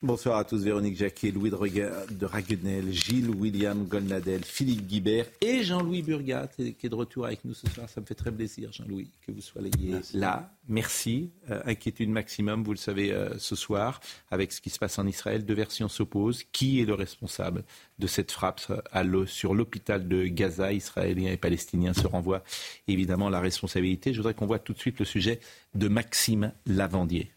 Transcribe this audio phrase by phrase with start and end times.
[0.00, 6.02] Bonsoir à tous, Véronique Jacquet, Louis de, Raguenel, Gilles William Golnadel, Philippe Guibert et Jean-Louis
[6.02, 7.88] Burgat qui est de retour avec nous ce soir.
[7.88, 9.72] Ça me fait très plaisir, Jean-Louis, que vous soyez
[10.14, 10.54] là.
[10.68, 11.32] Merci.
[11.50, 13.98] Euh, inquiétude maximum, vous le savez, euh, ce soir,
[14.30, 15.44] avec ce qui se passe en Israël.
[15.44, 16.44] Deux versions s'opposent.
[16.52, 17.64] Qui est le responsable
[17.98, 20.72] de cette frappe euh, à sur l'hôpital de Gaza?
[20.72, 22.44] Israéliens et Palestiniens se renvoient
[22.86, 24.12] évidemment la responsabilité.
[24.12, 25.40] Je voudrais qu'on voit tout de suite le sujet
[25.74, 27.32] de Maxime Lavandier.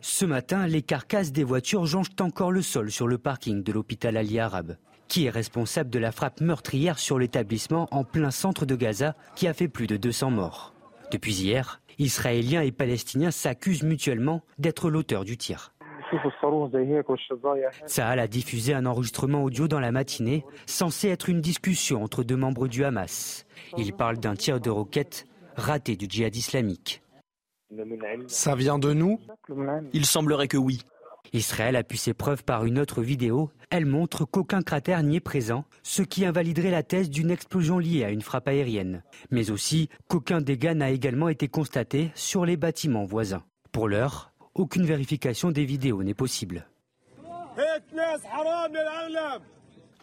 [0.00, 4.16] Ce matin, les carcasses des voitures jonchent encore le sol sur le parking de l'hôpital
[4.16, 4.76] Ali Arabe.
[5.08, 9.46] Qui est responsable de la frappe meurtrière sur l'établissement en plein centre de Gaza qui
[9.46, 10.74] a fait plus de 200 morts
[11.10, 15.72] Depuis hier, Israéliens et Palestiniens s'accusent mutuellement d'être l'auteur du tir.
[17.86, 22.36] Saal a diffusé un enregistrement audio dans la matinée, censé être une discussion entre deux
[22.36, 23.46] membres du Hamas.
[23.76, 27.03] Il parle d'un tir de roquette raté du djihad islamique.
[28.26, 29.20] Ça vient de nous?
[29.92, 30.80] Il semblerait que oui.
[31.32, 33.50] Israël appuie ses preuves par une autre vidéo.
[33.70, 38.04] Elle montre qu'aucun cratère n'y est présent, ce qui invaliderait la thèse d'une explosion liée
[38.04, 39.02] à une frappe aérienne.
[39.30, 43.42] Mais aussi qu'aucun dégât n'a également été constaté sur les bâtiments voisins.
[43.72, 46.66] Pour l'heure, aucune vérification des vidéos n'est possible.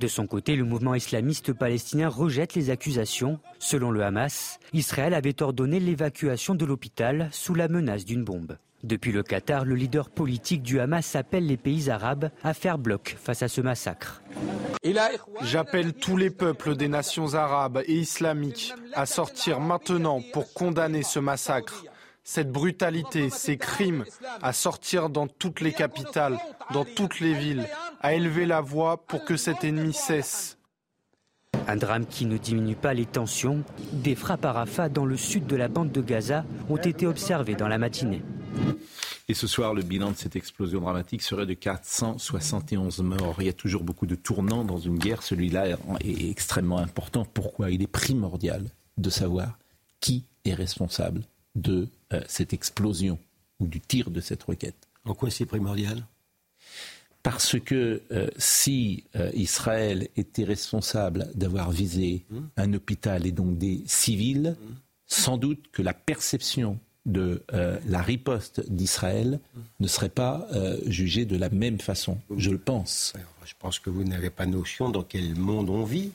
[0.01, 3.39] De son côté, le mouvement islamiste palestinien rejette les accusations.
[3.59, 8.57] Selon le Hamas, Israël avait ordonné l'évacuation de l'hôpital sous la menace d'une bombe.
[8.83, 13.15] Depuis le Qatar, le leader politique du Hamas appelle les pays arabes à faire bloc
[13.21, 14.23] face à ce massacre.
[15.43, 21.19] J'appelle tous les peuples des nations arabes et islamiques à sortir maintenant pour condamner ce
[21.19, 21.83] massacre.
[22.23, 24.05] Cette brutalité, ces crimes,
[24.41, 26.37] à sortir dans toutes les capitales,
[26.71, 27.67] dans toutes les villes,
[27.99, 30.57] à élever la voix pour que cet ennemi cesse.
[31.67, 33.63] Un drame qui ne diminue pas les tensions.
[33.91, 37.55] Des frappes à Rafah dans le sud de la bande de Gaza ont été observées
[37.55, 38.21] dans la matinée.
[39.27, 43.35] Et ce soir, le bilan de cette explosion dramatique serait de 471 morts.
[43.39, 45.23] Il y a toujours beaucoup de tournants dans une guerre.
[45.23, 47.25] Celui-là est extrêmement important.
[47.25, 47.71] Pourquoi?
[47.71, 48.65] Il est primordial
[48.97, 49.57] de savoir
[49.99, 51.23] qui est responsable
[51.55, 53.17] de euh, cette explosion
[53.59, 54.87] ou du tir de cette roquette.
[55.05, 56.03] En quoi c'est primordial?
[57.23, 62.39] Parce que euh, si euh, Israël était responsable d'avoir visé Mmh.
[62.57, 64.55] un hôpital et donc des civils,
[65.05, 69.39] sans doute que la perception de euh, la riposte d'Israël
[69.79, 72.17] ne serait pas euh, jugée de la même façon.
[72.37, 73.13] Je le pense.
[73.45, 76.11] Je pense que vous n'avez pas notion dans quel monde on vit.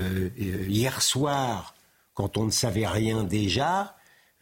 [0.00, 0.28] Euh,
[0.68, 1.74] hier soir,
[2.14, 3.94] quand on ne savait rien déjà,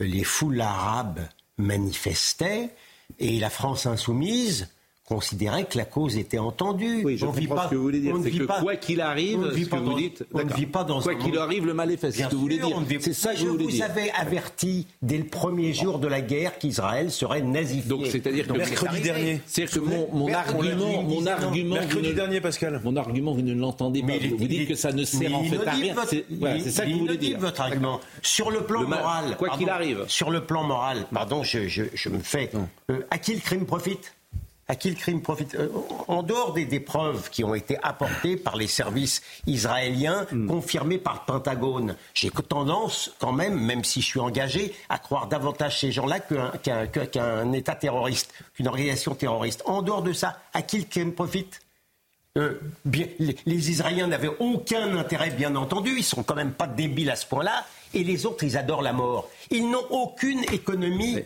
[0.05, 1.27] les foules arabes
[1.57, 2.75] manifestaient
[3.19, 4.69] et la France insoumise
[5.09, 7.03] considérait que la cause était entendue.
[7.05, 8.15] Oui, je On vit comprends pas- ce que vous voulez dire.
[8.23, 10.39] C'est que pas- quoi qu'il arrive, on ne vit ce pas vous dans- dites, on
[10.39, 10.57] ne d'accord.
[10.59, 12.11] vit pas dans Quoi qu'il arrive, le mal est fait.
[12.11, 12.77] C'est ce que vous voulez dire.
[13.01, 13.85] C'est ça que je vous voulez vous dire.
[13.85, 17.89] avais averti dès le premier jour de la guerre qu'Israël serait nazifié.
[17.89, 19.41] Donc c'est-à-dire que mercredi c'est dernier.
[19.47, 22.81] C'est-à-dire que mon, mon Mercredi, argument, mon argument, Mercredi vous ne- dernier, Pascal.
[22.83, 24.15] Mon argument, vous ne l'entendez pas.
[24.31, 25.95] Vous vous dites que ça ne sert en fait à rien.
[26.09, 26.25] C'est
[26.63, 27.39] c'est ça que vous voulez dire.
[27.39, 28.01] votre argument.
[28.23, 29.37] Sur le plan moral.
[29.37, 30.05] quoi qu'il pardon, arrive.
[30.09, 32.51] Sur le plan moral, pardon, je me fais.
[32.91, 34.15] Euh, à qui le crime profite?
[34.69, 35.69] À qui le crime profite Euh,
[36.09, 40.47] En dehors des, des preuves qui ont été apportées par les services israéliens, Hmm.
[40.49, 45.27] confirmées par le Pentagone, j'ai tendance quand même, même si je suis engagé, à croire
[45.27, 49.63] davantage ces gens-là qu'un qu'un- qu'un État terroriste, qu'une organisation terroriste.
[49.67, 51.61] En dehors de ça, à qui le crime profite?
[52.37, 55.95] Euh, bien, les, les Israéliens n'avaient aucun intérêt, bien entendu.
[55.99, 57.65] Ils sont quand même pas débiles à ce point-là.
[57.93, 59.31] Et les autres, ils adorent la mort.
[59.53, 61.21] Ils n'ont aucune économie.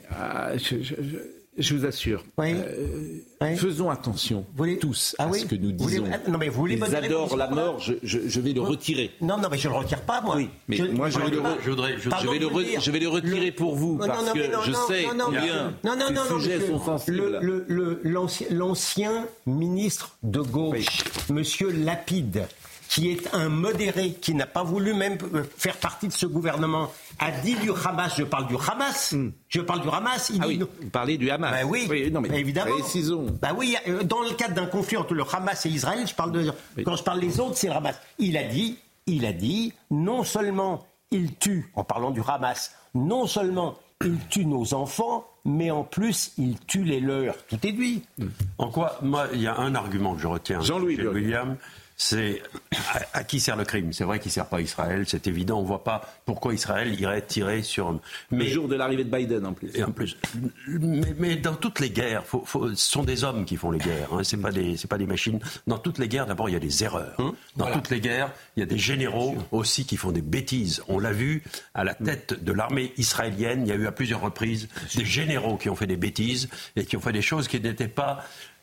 [0.57, 2.25] Je, je- je- je vous assure.
[2.39, 4.45] euh, Faisons attention
[4.81, 6.11] tous Ah à oui ce que nous Vous voulez- disons.
[6.13, 7.79] ah, non, mais vous voulez Ils adorent la mort.
[7.81, 9.11] Je, je- je vais le retirer.
[9.21, 10.37] Non, non, mais je ne le retire pas, moi.
[10.37, 12.99] Oui, mais moi je vais, le, re- je je- je vais le re- je vais
[12.99, 15.25] le retirer pour vous Non, non, parce non, que non, je non, sais non, non,
[15.27, 17.17] combien non, non, non, non, sujets sont sensibles.
[17.41, 22.47] Le- le- le- l'ancien- L'ancien ministre de gauche, Monsieur Lapide,
[22.89, 26.91] qui est un modéré, qui n'a pas voulu même euh, faire partie de ce gouvernement,
[27.19, 29.15] a dit du Hamas, je parle du Hamas,
[29.49, 31.53] je parle du Hamas, il Ah dit oui, vous parlez du Hamas.
[31.53, 32.73] Ben oui, non, mais évidemment.
[32.79, 33.27] précisons.
[33.43, 36.33] Bah oui, euh, dans le cadre d'un conflit entre le Hamas et Israël, je parle
[36.33, 36.51] de,
[36.85, 37.97] quand je parle des autres, c'est le Hamas.
[38.19, 43.27] Il a dit, il a dit, non seulement il tue, en parlant du Hamas, non
[43.27, 47.37] seulement ils tuent nos enfants, mais en plus, ils tuent les leurs.
[47.47, 48.03] Tout est dit.
[48.59, 50.61] En quoi Moi, il y a un argument que je retiens.
[50.61, 51.37] Jean-Louis Burguet.
[52.01, 52.43] C'est
[52.95, 53.93] à, à qui sert le crime?
[53.93, 55.59] C'est vrai qu'il ne sert pas Israël, c'est évident.
[55.59, 57.91] On ne voit pas pourquoi Israël irait tirer sur.
[57.91, 57.99] Le
[58.31, 59.75] Mais jour de l'arrivée de Biden en plus.
[59.77, 60.17] Et en plus,
[60.69, 63.81] mais, mais dans toutes les guerres, faut- faut- ce sont des hommes qui font les
[63.81, 64.13] guerres.
[64.13, 65.41] Hein, c'est pas des, c'est pas des machines.
[65.67, 67.17] Dans toutes les guerres, d'abord, il y a des erreurs.
[67.57, 70.83] Dans toutes les guerres, il y a des généraux aussi qui font des bêtises.
[70.87, 71.43] On l'a vu
[71.75, 73.63] à la tête de l'armée israélienne.
[73.67, 76.85] Il y a eu à plusieurs reprises des généraux qui ont fait des bêtises et
[76.85, 78.23] qui ont fait des choses qui n'étaient pas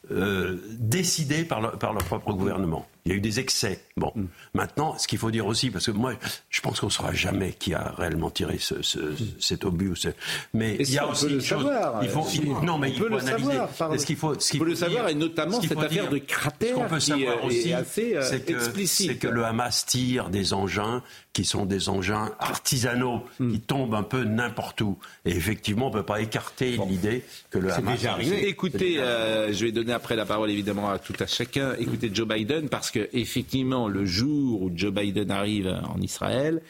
[0.10, 2.88] euh, décidées par leur propre gouvernement.
[3.06, 3.82] Il y a eu des excès.
[3.98, 4.12] Bon,
[4.56, 6.14] maintenant, ce qu'il faut dire aussi, parce que moi,
[6.50, 9.96] je pense qu'on ne saura jamais qui a réellement tiré ce, ce- cet obus.
[9.96, 10.10] ce-
[10.56, 11.64] Mais il y si, a on aussi peut le chose.
[11.64, 13.52] savoir, il faut, il- non, mais on il peut faut le analyser.
[13.52, 16.18] savoir, ce qu'il faut, ce qu'il le savoir, et notamment ce cette affaire dire- de
[16.18, 19.08] cratère Ce qu'on peut qui, savoir euh, aussi, est assez, euh, c'est que, explicite.
[19.12, 23.52] c'est que le Hamas tire des engins qui sont des engins artisanaux Hmm.
[23.52, 24.98] qui tombent un peu n'importe où.
[25.26, 27.98] Et effectivement, on ne peut pas écarter l'idée que le Hamas.
[27.98, 28.48] déjà arrivé.
[28.48, 31.76] Écoutez, euh, je vais donner après la parole évidemment à tout à chacun.
[31.78, 36.62] Écoutez Joe Biden parce que effectivement le jour où Joe Biden arrive en Israël,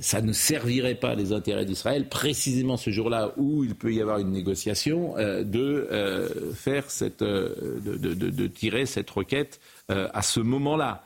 [0.00, 4.18] ça ne servirait pas les intérêts d'Israël, précisément ce jour-là où il peut y avoir
[4.18, 11.02] une négociation, euh, de euh, faire cette, euh, de, tirer cette requête à ce moment-là.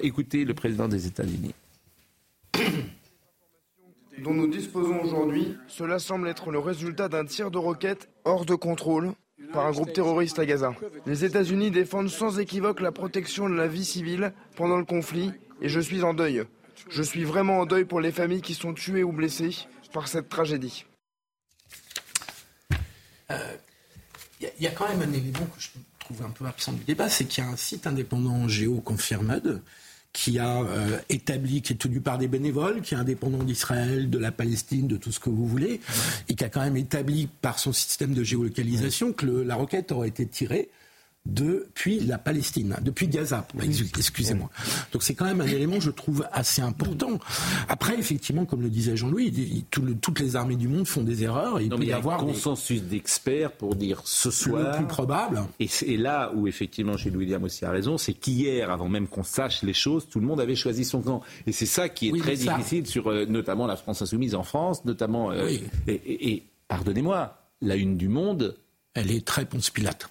[0.00, 1.54] Écoutez le président des États-Unis.
[4.22, 8.54] dont nous disposons aujourd'hui, cela semble être le résultat d'un tir de roquette hors de
[8.54, 9.12] contrôle
[9.52, 10.74] par un groupe terroriste à Gaza.
[11.06, 15.68] Les États-Unis défendent sans équivoque la protection de la vie civile pendant le conflit et
[15.68, 16.44] je suis en deuil.
[16.88, 19.56] Je suis vraiment en deuil pour les familles qui sont tuées ou blessées
[19.92, 20.84] par cette tragédie.
[23.30, 23.36] Il
[24.40, 25.68] y, a- il y a quand même un élément que je
[25.98, 29.62] trouve un peu absent du débat, c'est qu'il y a un site indépendant GeoConfirmed
[30.12, 34.18] qui a euh, établi, qui est tenu par des bénévoles, qui est indépendant d'Israël, de
[34.18, 35.80] la Palestine, de tout ce que vous voulez,
[36.28, 39.92] et qui a quand même établi par son système de géolocalisation que le- la roquette
[39.92, 40.68] aurait été tirée
[41.26, 44.48] depuis la Palestine, depuis Gaza, ex- excusez-moi.
[44.92, 47.18] Donc c'est quand même un élément, je trouve, assez important.
[47.68, 51.22] Après, effectivement, comme le disait Jean-Louis, tout le- toutes les armées du monde font des
[51.22, 53.74] erreurs, et il Non, peut mais y y a un avoir des- consensus d'experts pour
[53.76, 54.76] dire ce le soir.
[54.76, 55.42] plus probable.
[55.60, 59.22] Et c'est là où effectivement Gilles William aussi a raison, c'est qu'hier, avant même qu'on
[59.22, 61.22] sache les choses, tout le monde avait choisi son camp.
[61.46, 64.42] Et c'est ça qui est Oui, très difficile sur euh, notamment la France insoumise en
[64.42, 65.30] France, notamment.
[65.32, 65.62] euh, Oui.
[65.86, 68.56] et, et- et, pardonnez-moi, la une du Monde.
[68.94, 70.08] Elle est très Ponce Pilate.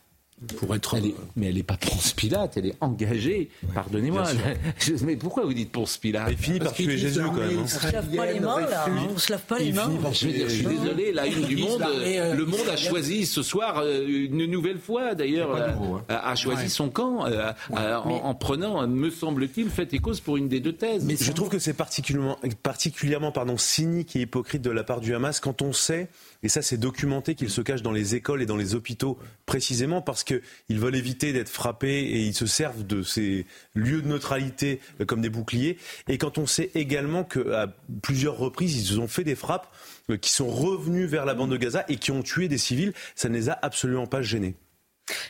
[0.57, 0.95] Pour être.
[0.95, 3.50] Elle est- mais elle n'est pas Ponce Pilate, elle est engagée.
[3.74, 4.24] Pardonnez-moi.
[5.03, 7.59] Mais pourquoi vous dites Ponce Pilate Il finit par tuer Jésus quand même.
[7.59, 7.62] hein.
[7.63, 8.86] On se lave pas les mains, là.
[8.88, 9.07] hein.
[9.13, 9.91] On se lave pas les mains.
[10.13, 13.25] Je, veux dire, je suis désolé, la une du monde, euh, le monde a choisi
[13.25, 15.69] ce soir euh, une nouvelle fois d'ailleurs, euh,
[16.09, 16.19] hein.
[16.24, 17.25] a choisi son camp
[17.71, 17.75] en,
[18.09, 21.03] en prenant, me semble-t-il, fait et cause pour une des deux thèses.
[21.06, 25.13] Mais Je trouve que c'est particulièrement, particulièrement pardon, cynique et hypocrite de la part du
[25.13, 26.07] Hamas quand on sait,
[26.44, 30.01] et ça c'est documenté, qu'ils se cachent dans les écoles et dans les hôpitaux précisément
[30.01, 33.45] parce qu'ils veulent éviter d'être frappés et ils se servent de ces
[33.75, 35.77] lieux de neutralité euh, comme des boucliers.
[36.07, 39.74] Et quand on sait également qu'à plusieurs reprises, ils ont fait des frappes
[40.09, 42.94] euh, qui sont revenus vers la bande de Gaza et qui ont tué des civils,
[43.15, 44.56] ça ne les a absolument pas gênés.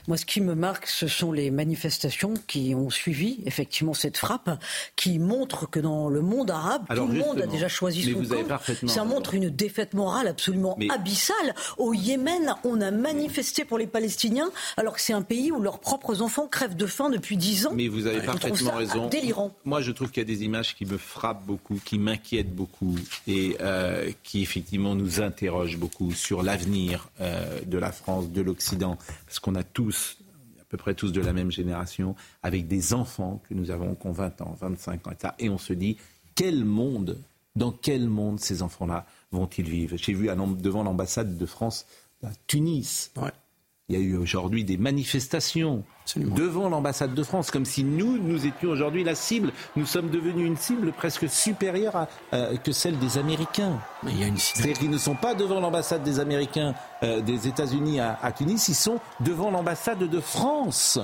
[0.08, 4.50] Moi, ce qui me marque, ce sont les manifestations qui ont suivi effectivement cette frappe,
[4.96, 8.20] qui montrent que dans le monde arabe, Alors, tout le monde a déjà choisi son
[8.20, 8.48] vous avez camp.
[8.50, 11.54] parfaitement Ça montre une défaite morale absolument Mais- abyssale.
[11.78, 15.80] Au Yémen, on a manifesté pour les Palestiniens, alors que c'est un pays où leurs
[15.80, 17.72] propres enfants crèvent de faim depuis dix ans.
[17.74, 19.08] Mais vous avez parfaitement ça raison.
[19.08, 19.52] Délirant.
[19.66, 22.96] Moi, je trouve qu'il y a des images qui me frappent beaucoup, qui m'inquiètent beaucoup
[23.28, 28.98] et euh, qui effectivement nous interrogent beaucoup sur l'avenir euh, de la France, de l'Occident,
[29.26, 30.18] parce qu'on a tous,
[30.60, 34.08] à peu près tous de la même génération, avec des enfants que nous avons qui
[34.08, 35.34] ont 20 ans, 25 ans, etc.
[35.40, 35.98] Et on se dit,
[36.36, 37.18] quel monde,
[37.56, 39.98] dans quel monde ces enfants-là vont-ils vivre?
[39.98, 41.86] J'ai vu devant l'ambassade de France
[42.24, 43.12] à Tunis.
[43.90, 46.36] Il y a eu aujourd'hui des manifestations Absolument.
[46.36, 49.52] devant l'ambassade de France, comme si nous, nous étions aujourd'hui la cible.
[49.76, 53.80] Nous sommes devenus une cible presque supérieure à, euh, que celle des Américains.
[54.04, 57.20] Mais il y a une C'est-à-dire qu'ils ne sont pas devant l'ambassade des Américains, euh,
[57.22, 61.00] des États-Unis à, à Tunis, ils sont devant l'ambassade de France.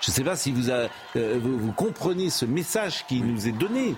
[0.00, 3.46] Je ne sais pas si vous, a- euh, vous, vous comprenez ce message qui nous
[3.46, 3.94] est donné,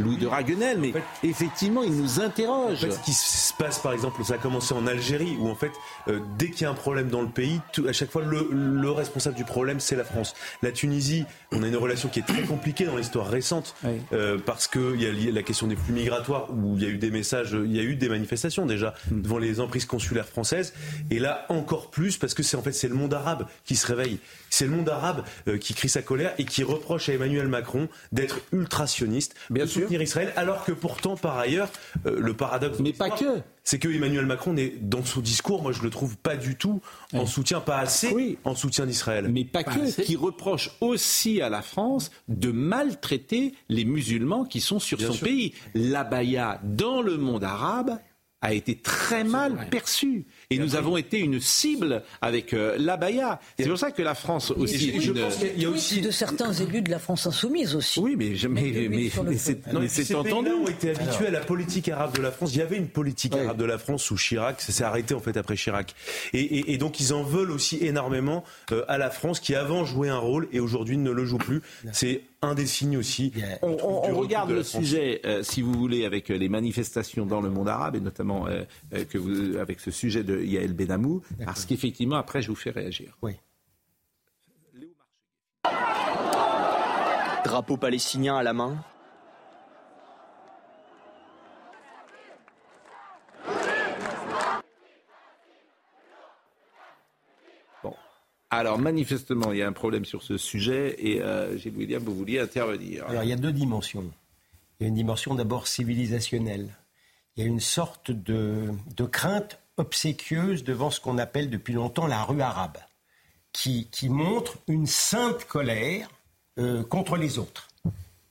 [0.00, 2.78] Louis de Raguenel, mais effectivement, il nous En interroge.
[2.78, 5.72] fait, ce qui se passe, par exemple, ça a commencé en Algérie, où en fait,
[6.08, 8.48] euh, dès qu'il y a un problème dans le pays, tout- à chaque fois, le,
[8.52, 10.34] le responsable du problème, c'est la France.
[10.62, 14.00] La Tunisie, on a une relation qui est très compliquée dans l'histoire récente, Oui.
[14.12, 16.98] euh, parce qu'il y a la question des flux migratoires, où il y a eu
[16.98, 19.22] des messages, il y a eu des manifestations déjà Hmm.
[19.22, 20.72] devant les emprises consulaires françaises,
[21.10, 23.86] et là encore plus, parce que c'est en fait c'est le monde arabe qui se
[23.86, 24.18] réveille.
[24.50, 27.88] C'est le monde arabe euh, qui crie sa colère et qui reproche à Emmanuel Macron
[28.12, 29.34] d'être ultra sioniste.
[29.50, 29.87] Bien sûr.
[29.88, 31.70] Soutenir Israël, alors que pourtant, par ailleurs,
[32.06, 32.78] euh, le paradoxe.
[32.80, 33.40] Mais pas que.
[33.64, 36.80] C'est que Emmanuel Macron n'est dans son discours, moi je le trouve pas du tout
[37.12, 39.28] en soutien, pas assez en soutien d'Israël.
[39.30, 44.78] Mais pas, que, qui reproche aussi à la France de maltraiter les musulmans qui sont
[44.78, 45.52] sur son pays.
[45.74, 47.98] L'abaya dans le monde arabe
[48.40, 50.26] a été très mal perçu.
[50.50, 53.38] Et nous avons été une cible avec euh, l'abaya.
[53.58, 54.98] C'est pour ça que la France aussi.
[54.98, 55.20] je une...
[55.20, 58.00] pense qu'il y a aussi de certains élus de la France insoumise aussi.
[58.00, 60.48] Oui, mais, mais, mais, mais c'est entendu.
[60.50, 62.54] ont été habitués à la politique arabe de la France.
[62.54, 64.62] Il y avait une politique arabe de la France sous Chirac.
[64.62, 65.94] Ça s'est arrêté en fait après Chirac.
[66.32, 69.84] Et, et, et, donc ils en veulent aussi énormément euh, à la France qui avant
[69.84, 71.60] jouait un rôle et aujourd'hui ne le joue plus.
[71.92, 73.32] C'est un des signes aussi.
[73.62, 77.50] On, on, on regarde le sujet, euh, si vous voulez, avec les manifestations dans le
[77.50, 78.64] monde arabe et notamment euh,
[79.10, 83.16] que vous, avec ce sujet de Yael Benamou, parce qu'effectivement, après, je vous fais réagir.
[83.22, 83.32] Oui.
[87.44, 88.76] Drapeau palestinien à la main.
[97.82, 97.94] Bon.
[98.50, 102.14] Alors, manifestement, il y a un problème sur ce sujet et euh, Gilles William, vous
[102.14, 103.06] vouliez intervenir.
[103.06, 104.10] Alors, il y a deux dimensions.
[104.80, 106.68] Il y a une dimension d'abord civilisationnelle.
[107.36, 108.70] Il y a une sorte de,
[109.12, 112.78] crainte obséquieuse devant ce qu'on appelle depuis longtemps la rue arabe,
[113.52, 116.08] qui, qui montre une sainte colère
[116.58, 117.68] euh, contre les autres.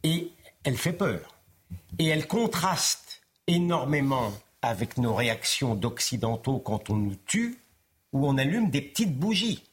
[0.04, 0.32] Et
[0.64, 1.36] elle fait peur.
[2.00, 7.60] Et elle contraste énormément avec nos réactions d'occidentaux quand on nous tue,
[8.14, 9.64] où on allume des petites bougies.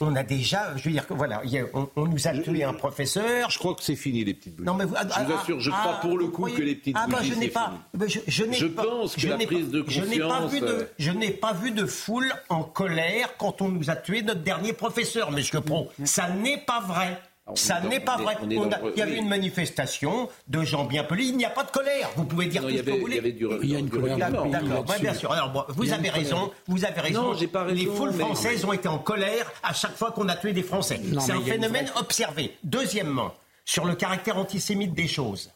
[0.00, 1.40] On a déjà, je veux dire que voilà,
[1.72, 3.48] on, on nous a tué un professeur.
[3.50, 4.66] Je crois que c'est fini les petites bougies.
[4.66, 6.96] Non, mais vous, je vous assure, je crois pour le coup croyez que les petites
[6.98, 7.66] ah, bah, bougies je n'ai c'est pas.
[7.66, 7.78] fini.
[7.94, 10.18] bah, je je n'ai Je pas- pense que je la prise de pas- je n'ai
[10.18, 13.68] pas conscience, vu de, euh, je n'ai pas vu de foule en colère quand on
[13.68, 15.90] nous a tué notre dernier professeur, Monsieur Pro.
[16.04, 17.20] Ça n'est pas vrai.
[17.54, 18.36] Ça est n'est pas vrai.
[18.42, 18.52] il
[18.96, 19.18] y avait oui.
[19.18, 21.28] une manifestation de gens bien polis.
[21.28, 22.10] Il n'y a pas de colère.
[22.16, 23.16] Vous pouvez dire Non, tout il y ce que avait- vous voulez.
[23.16, 24.46] il y avait du- Il y a une du colère D'accord,
[24.88, 25.30] ouais, bien sûr.
[25.32, 26.54] Alors, bon, vous avez raison, colère.
[26.66, 27.22] vous avez raison.
[27.22, 30.10] Non, j'ai pas raison, Les foules mais- françaises ont été en colère à chaque fois
[30.10, 31.00] qu'on a tué des Français.
[31.20, 32.56] C'est un phénomène vraie- observé.
[32.64, 33.32] Deuxièmement,
[33.64, 35.50] sur le caractère antisémite des choses.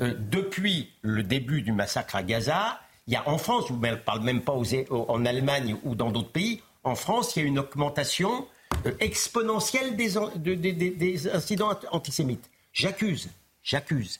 [0.00, 3.94] Euh, depuis le début du massacre à Gaza, il y a en France, je ne
[3.96, 7.44] parle même pas aux- aux- en Allemagne ou dans d'autres pays, en France, il y
[7.44, 8.44] a une augmentation euh,
[9.00, 12.48] exponentielle des, de- incidents ant- antisémites.
[12.72, 13.28] J'accuse,
[13.62, 14.18] j'accuse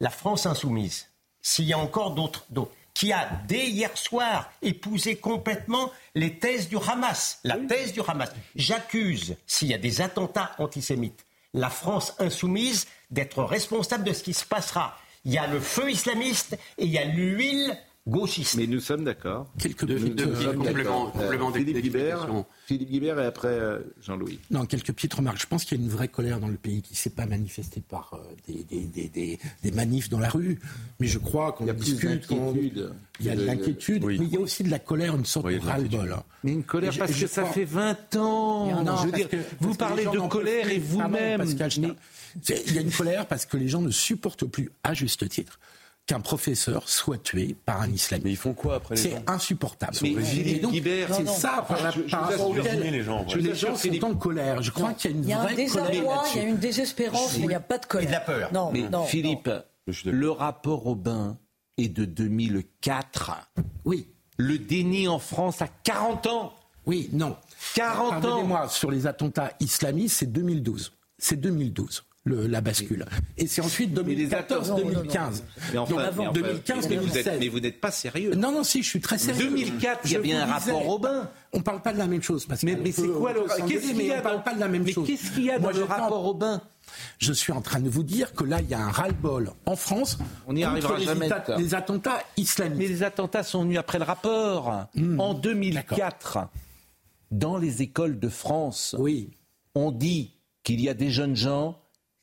[0.00, 1.06] la France insoumise,
[1.42, 6.68] s'il y a encore d'autres, d'autres, qui a dès hier soir épousé complètement les thèses
[6.68, 8.30] du Hamas, la thèse du Hamas.
[8.56, 11.24] J'accuse, s'il y a des attentats antisémites,
[11.54, 14.96] la France insoumise d'être responsable de ce qui se passera.
[15.24, 17.76] Il y a le feu islamiste et il y a l'huile
[18.06, 18.56] gauchiste.
[18.56, 19.46] Mais nous sommes d'accord.
[19.58, 20.64] Quelques Nous- petites, euh, complément-
[21.12, 21.12] d'accord.
[21.20, 22.28] Euh, Philippe Guibert.
[22.66, 24.38] Philippe Guibert et après euh, Jean-Louis.
[24.50, 25.40] Non, quelques petites remarques.
[25.40, 27.26] Je pense qu'il y a une vraie colère dans le pays qui ne s'est pas
[27.26, 30.58] manifestée par euh, des, des- des- des- des manifs dans la rue.
[30.98, 32.26] Mais je crois qu'on Il y a plus discute.
[32.30, 34.16] Il y a de De- l'inquiétude, oui.
[34.18, 36.12] mais il y a aussi de la colère, une sorte Oui, de de ras-le-bol.
[36.12, 36.22] hein.
[36.42, 38.82] Mais une colère parce je que ça crois- fait 20 ans.
[38.82, 41.44] Non, je veux dire, que- vous parlez de colère et vous-même.
[41.46, 45.58] Il y a une colère parce que les gens ne supportent plus, à juste titre,
[46.10, 48.24] qu'un professeur soit tué par un islamiste.
[48.24, 49.96] Mais ils font quoi après les C'est insupportable.
[50.02, 52.64] Mais Et Philippe donc, Guibert, c'est ça par, la- Je- je par vous rapport assure,
[52.64, 54.60] auquel les gens, les gens sont en colère.
[54.62, 56.48] Je crois qu'il y a une Il y a un colère désarroi, il y a
[56.48, 58.04] une désespérance, mais il n'y a pas de colère.
[58.04, 58.50] Et de la peur.
[58.52, 59.62] Non, Mais non, Philippe, non.
[60.04, 61.36] Le rapport au bain
[61.78, 63.50] est de 2004.
[63.84, 66.52] Oui, Le déni en France a 40 ans.
[66.86, 67.36] oui, non.
[67.74, 68.20] 40 ans.
[68.20, 70.92] Pardonnez-moi, sur les attentats islamistes, c'est 2012.
[71.18, 72.02] C'est 2012.
[72.24, 73.06] Le- la bascule.
[73.38, 75.42] Et c'est ensuite Mais les 2014-2015.
[75.72, 77.36] Mais enfin, vous êtes- 2015-2016.
[77.40, 78.34] Mais vous n'êtes pas sérieux.
[78.34, 79.48] Non, non, si, je suis très sérieux.
[79.48, 81.30] 2004, il y a bien un rapport au bain.
[81.52, 82.46] On parle pas de la même chose.
[82.46, 84.82] Parce Mais, mais c'est quoi le qu'est-ce qu'il y a dans- pas de la même
[84.84, 85.06] mais chose.
[85.06, 86.60] qu'est-ce qu'il y a dans Moi, le rapport au bain
[87.18, 89.76] Je suis en train de vous dire que là, il y a un ras-le-bol en
[89.76, 90.18] France.
[90.46, 91.28] On n'y arrivera les jamais.
[91.56, 92.78] Les attentats islamiques.
[92.78, 94.86] Mais les attentats sont venus après le rapport.
[94.94, 95.18] Hmm.
[95.20, 96.48] En 2004,
[97.30, 98.94] dans les écoles de France,
[99.74, 100.34] on dit
[100.64, 101.79] qu'il y a des jeunes gens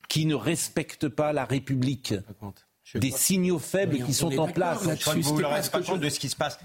[0.08, 2.14] qui ne respectent pas la République.
[2.96, 4.82] Des signaux faibles Mais qui on sont en place.
[4.82, 6.58] vous ne leur pas rendez compte de ce qui se passe.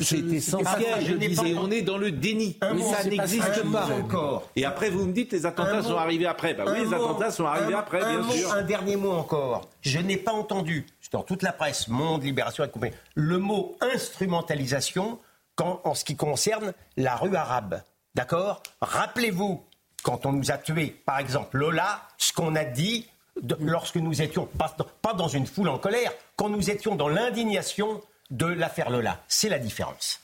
[0.00, 1.18] C'est- essentiel.
[1.22, 2.58] Et on est dans le déni.
[2.74, 3.88] Mot, ça n'existe pas.
[3.90, 4.50] encore.
[4.54, 6.52] Et après, vous me dites les attentats sont arrivés après.
[6.52, 8.52] Bah oui, les attentats sont arrivés après, un bien sûr.
[8.52, 9.70] Un dernier mot encore.
[9.80, 13.76] Je n'ai pas entendu, c'est dans toute la presse, Monde, Libération et compagnie, le mot
[13.80, 15.18] instrumentalisation
[15.54, 17.80] quand, en ce qui concerne la rue arabe.
[18.14, 18.62] D'accord?
[18.82, 19.64] Rappelez-vous,
[20.06, 23.08] quand on nous a tués, par exemple, Lola, ce qu'on a dit
[23.42, 24.72] de- lorsque nous étions, pas,
[25.02, 29.20] pas dans une foule en colère, quand nous étions dans l'indignation de l'affaire Lola.
[29.26, 30.20] C'est la différence.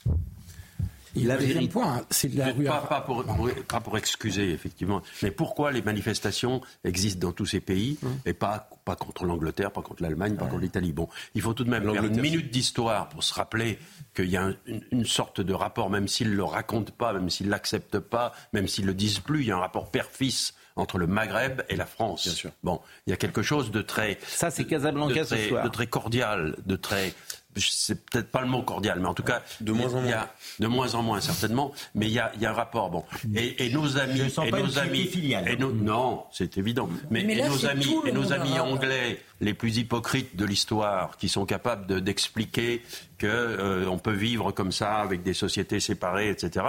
[1.15, 4.51] Et La deuxième point, c'est de la rue Pas, pas pour, pour- pas pour excuser,
[4.51, 5.01] effectivement.
[5.21, 8.17] Mais pourquoi les manifestations existent dans tous ces pays Hum.
[8.25, 10.91] et pas, pas contre l'Angleterre, pas contre l'Allemagne, pas contre l'Italie?
[10.91, 13.77] Bon, il faut tout de même faire une minute d'histoire pour se rappeler
[14.15, 17.13] qu'il y a un- une, une sorte de rapport, même s'ils ne le racontent pas,
[17.13, 19.59] même s'ils ne l'acceptent pas, même s'ils ne le disent plus, il y a un
[19.59, 22.23] rapport père-fils entre le Maghreb et la France.
[22.23, 22.51] Bien sûr.
[22.63, 24.17] Bon, il y a quelque chose de très...
[24.25, 25.63] Ça, c'est Casablanca de ce très, soir.
[25.63, 27.13] de très cordial, de très.
[27.57, 30.13] C'est peut-être pas le mot cordial, mais en tout cas, De moins en il y
[30.13, 30.27] a- moins.
[30.59, 32.89] de moins en moins certainement, mais il y a, il y a un rapport.
[32.89, 33.03] Bon,
[33.35, 35.09] et, et nos amis, et pas nos une amis,
[35.47, 36.89] et nos- non, c'est évident.
[37.09, 41.29] Mais, Mais et nos amis, et nos amis anglais, les plus hypocrites de l'histoire, qui
[41.29, 42.81] sont capables de- d'expliquer
[43.17, 46.65] que euh, on peut vivre comme ça avec des sociétés séparées, etc.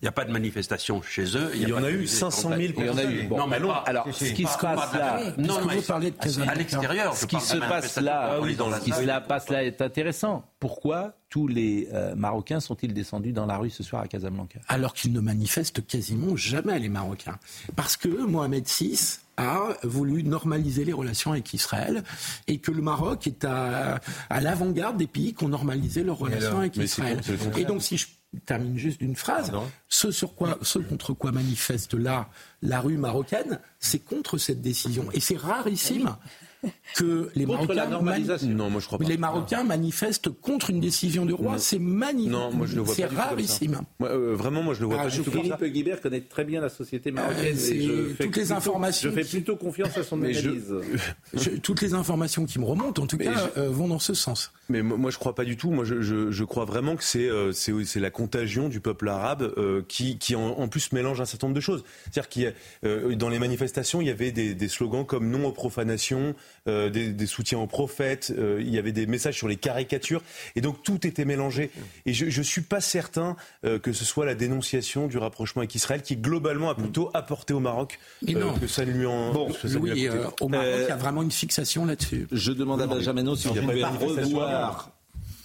[0.00, 1.50] Il n'y a pas de manifestation chez eux.
[1.54, 3.22] Il y en a de eu musée 500 000 Il y en a eu.
[3.24, 5.82] Bon, non, mais pas- Alors, ce qui se pas passe de là, Non, mais vous
[5.82, 7.14] parlez de Casablanca à l'extérieur.
[7.16, 9.80] Ce qui se de passe là, oui, dans la ce qui se passe là est
[9.80, 10.44] intéressant.
[10.66, 14.94] Pourquoi tous les euh, Marocains sont-ils descendus dans la rue ce soir à Casablanca alors
[14.94, 17.38] qu'ils ne manifestent quasiment jamais les Marocains.
[17.76, 18.98] Parce que Mohamed VI
[19.36, 22.02] a voulu normaliser les relations avec Israël
[22.48, 26.48] et que le Maroc est à, à l'avant-garde des pays qui ont normalisé leurs relations
[26.48, 27.20] alors avec Israël.
[27.56, 28.08] Et donc si je
[28.44, 29.52] termine juste d'une phrase,
[29.88, 32.28] ce, sur quoi, ce contre quoi manifeste là
[32.62, 35.06] la rue marocaine, c'est contre cette décision.
[35.12, 36.16] Et c'est rarissime
[36.96, 38.48] que les Contre Marocains normalisation.
[38.48, 39.04] Non, moi je crois pas.
[39.04, 42.32] les Marocains manifestent contre une décision du roi, c'est magnifique.
[42.32, 43.80] Non, moi je le vois c'est comme rarissime.
[44.00, 45.58] Moi, euh, vraiment, moi je le vois Ah, pas je du tout comme ça.
[45.58, 47.56] Philippe Guibert connaît très bien la société marocaine.
[47.56, 50.24] Euh, et je fais toutes les plutôt- informations Je fais plutôt confiance à son je-
[50.48, 50.74] analyse.
[51.34, 53.98] Je- toutes les informations qui me remontent, en tout Mais cas, je- euh, vont dans
[54.00, 54.50] ce sens.
[54.68, 55.70] Mais moi, moi, je crois pas du tout.
[55.70, 59.08] Moi, je, je, je crois vraiment que c'est euh, c'est c'est la contagion du peuple
[59.08, 61.84] arabe euh, qui, qui en, en plus mélange un certain nombre de choses.
[62.04, 62.52] C'est-à-dire qu'il y a,
[62.88, 66.34] euh, dans les manifestations, il y avait des, des slogans comme non aux profanations,
[66.68, 68.32] euh, des, des soutiens aux prophètes.
[68.36, 70.22] euh, il y avait des messages sur les caricatures,
[70.56, 71.70] et donc tout était mélangé.
[72.06, 75.74] Et je, je suis pas certain euh, que ce soit la dénonciation du rapprochement avec
[75.74, 77.98] Israël qui globalement a plutôt apporté au Maroc
[78.28, 78.54] euh, non.
[78.54, 79.48] que ça lui en Bon,
[79.80, 82.26] Oui, euh, au Maroc, Euh, il y a vraiment une fixation là-dessus.
[82.32, 84.90] Je demande à Benjamin si de manifestation revoir.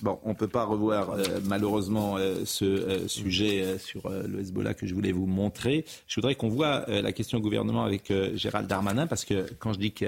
[0.01, 4.88] Bon, on peut pas revoir euh, malheureusement euh, ce euh, sujet sur le Hezbollah que
[4.88, 5.86] je voulais vous montrer.
[6.08, 9.79] Je voudrais qu'on voit la question au gouvernement avec Gérald Darmanin parce que quand je
[9.79, 10.07] dis qu'il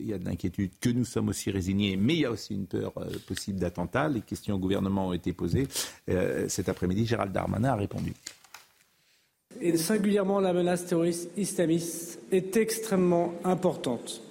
[0.00, 2.66] y a de l'inquiétude, que nous sommes aussi résignés, mais il y a aussi une
[2.66, 2.92] peur
[3.26, 4.08] possible d'attentat.
[4.08, 5.66] Les questions au gouvernement ont été posées.
[6.48, 8.12] Cet après-midi, Gérald Darmanin a répondu.
[9.60, 14.22] et singulièrement la menace terroriste islamiste est extrêmement importante.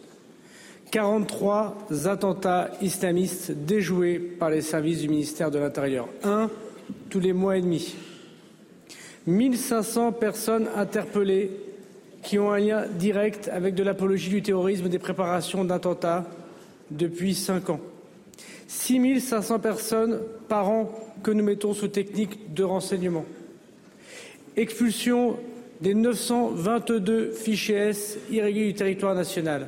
[0.91, 6.07] 43 attentats islamistes déjoués par les services du ministère de l'Intérieur.
[6.23, 6.49] Un
[7.09, 7.95] tous les mois et demi.
[9.27, 11.51] 1500 personnes interpellées
[12.23, 16.25] qui ont un lien direct avec de l'apologie du terrorisme et des préparations d'attentats
[16.91, 17.79] depuis cinq ans.
[18.67, 20.91] 6500 personnes par an
[21.23, 23.25] que nous mettons sous technique de renseignement
[24.57, 25.37] expulsion
[25.79, 29.67] des 922 fichiers S irréguliers du territoire national.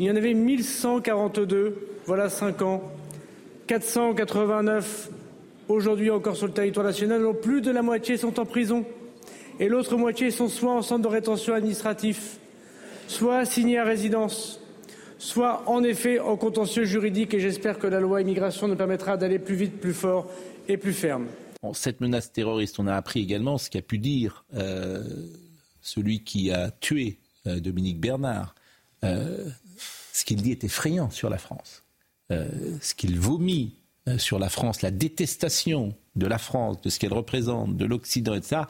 [0.00, 2.82] Il y en avait 1142, voilà 5 ans,
[3.66, 5.10] 489
[5.68, 8.86] aujourd'hui encore sur le territoire national, dont plus de la moitié sont en prison
[9.58, 12.38] et l'autre moitié sont soit en centre de rétention administratif,
[13.08, 14.62] soit assignés à résidence,
[15.18, 19.38] soit en effet en contentieux juridique et j'espère que la loi immigration nous permettra d'aller
[19.38, 20.30] plus vite, plus fort
[20.66, 21.26] et plus ferme.
[21.74, 25.02] Cette menace terroriste, on a appris également ce qu'a pu dire euh,
[25.82, 28.54] celui qui a tué euh, Dominique Bernard.
[29.04, 29.44] Euh,
[30.20, 31.82] ce qu'il dit est effrayant sur la France.
[32.30, 32.46] Euh,
[32.80, 33.74] ce qu'il vomit
[34.06, 38.34] euh, sur la France, la détestation de la France, de ce qu'elle représente, de l'Occident,
[38.34, 38.62] etc.,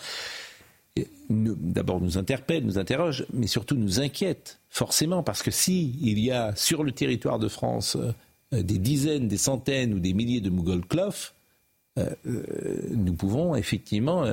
[1.29, 6.31] d'abord nous interpelle, nous interroge, mais surtout nous inquiète, forcément, parce que si il y
[6.31, 10.51] a sur le territoire de France euh, des dizaines, des centaines ou des milliers de
[10.51, 11.33] Mougolklov,
[11.99, 12.15] euh,
[12.91, 14.25] nous pouvons effectivement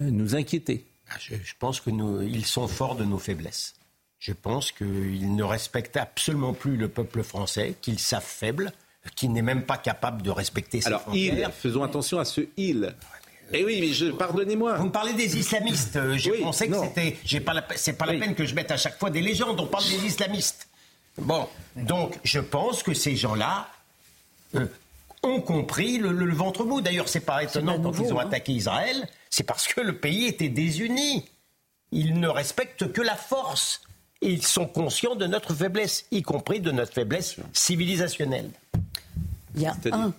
[0.00, 0.84] nous inquiéter.
[1.10, 3.74] Ah, Je, pense que nous, ils sont forts de nos faiblesses.
[4.18, 8.72] Je pense qu'ils ne respectent absolument plus le peuple français, qu'ils savent faible,
[9.14, 11.54] qu'il n'est même pas capable de respecter ses Alors, il, frontières.
[11.54, 12.94] faisons attention à ce il.
[13.52, 14.74] Eh oui, mais je, pardonnez-moi.
[14.76, 15.96] Vous me parlez des islamistes.
[15.96, 16.82] euh, J'ai Oui, pensé que non.
[16.82, 17.16] c'était.
[17.24, 18.18] j'ai pas la- C'est pas la Oui.
[18.18, 19.58] peine que je mette à chaque fois des légendes.
[19.60, 20.68] On parle des islamistes.
[21.16, 23.68] Bon, donc je pense que ces gens-là
[24.54, 24.66] euh,
[25.22, 26.80] ont compris le, le- le ventre mou.
[26.80, 28.26] D'ailleurs, c'est pas étonnant pas quand ils ont hein.
[28.26, 29.08] attaqué Israël.
[29.30, 31.24] C'est parce que le pays était désuni.
[31.92, 33.80] Ils ne respectent que la force.
[34.20, 38.50] Et ils sont conscients de notre faiblesse, y compris de notre faiblesse civilisationnelle.
[39.54, 40.12] Il y a un.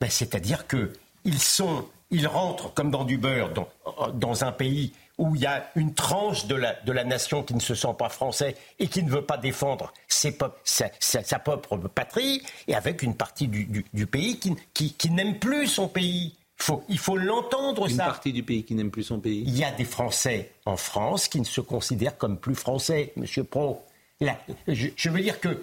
[0.00, 0.92] Ben, C'est-à-dire que
[1.24, 3.68] ils sont, ils rentrent comme dans du beurre dans,
[4.12, 7.52] dans un pays où il y a une tranche de la, de la nation qui
[7.54, 11.24] ne se sent pas français et qui ne veut pas défendre ses pop- sa, sa-
[11.24, 15.38] sa propre patrie, et avec une partie du, du- du pays qui, qui- qui n'aime
[15.40, 16.36] plus son pays.
[16.60, 18.04] Faut, il faut l'entendre, Une ça.
[18.06, 19.44] partie du pays qui n'aime plus son pays.
[19.46, 23.44] Il y a des Français en France qui ne se considèrent comme plus Français, Monsieur
[23.44, 23.84] Pro.
[24.20, 25.56] Là, je, je veux dire que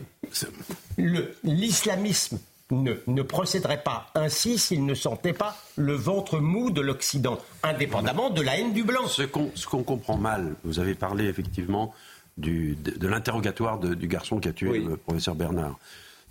[1.44, 2.40] l'islamisme
[2.72, 8.30] ne, ne procéderait pas ainsi s'il ne sentait pas le ventre mou de l'Occident, indépendamment
[8.30, 9.08] de la haine du blanc.
[9.08, 11.94] Ce qu'on comprend mal, vous avez parlé effectivement
[12.38, 15.78] du, de, de l'interrogatoire du garçon qui a tué le professeur Bernard.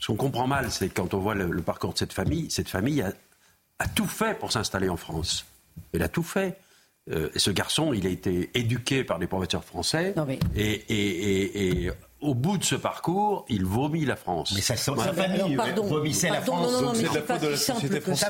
[0.01, 2.69] Ce qu'on comprend mal, c'est quand on voit le, le parcours de cette famille, cette
[2.69, 3.13] famille a,
[3.79, 5.45] a tout fait pour s'installer en France.
[5.93, 6.57] Elle a tout fait.
[7.11, 10.13] Euh, ce garçon, il a été éduqué par des professeurs français.
[10.57, 11.91] Et, et- et- et
[12.25, 14.53] au bout de ce parcours, il vomit la France.
[14.55, 16.73] Mais sa, famille pardon, vomissait la France.
[16.73, 18.15] non, non, donc mais c'est c'est la pas faute de la si simple société que
[18.15, 18.29] ça.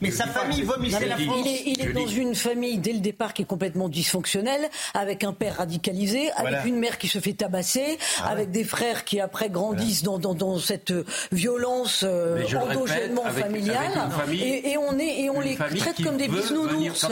[0.00, 1.46] Mais sa famille vomissait la Il France.
[1.46, 5.32] est, il est dans une famille, dès le départ, qui est complètement dysfonctionnelle, avec un
[5.32, 6.66] père radicalisé, avec Voilà.
[6.66, 10.34] une mère qui se fait tabasser, Ah avec des frères qui, après, grandissent dans, dans,
[10.34, 13.76] dans cette euh, violence euh, endogènement avec- familiale.
[13.86, 17.06] avec une famille- et, et on, est, et on une les traite comme des bisounours.
[17.06, 17.08] quand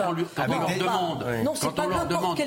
[0.49, 1.25] on, leur demande,
[1.61, 2.39] quand on leur demande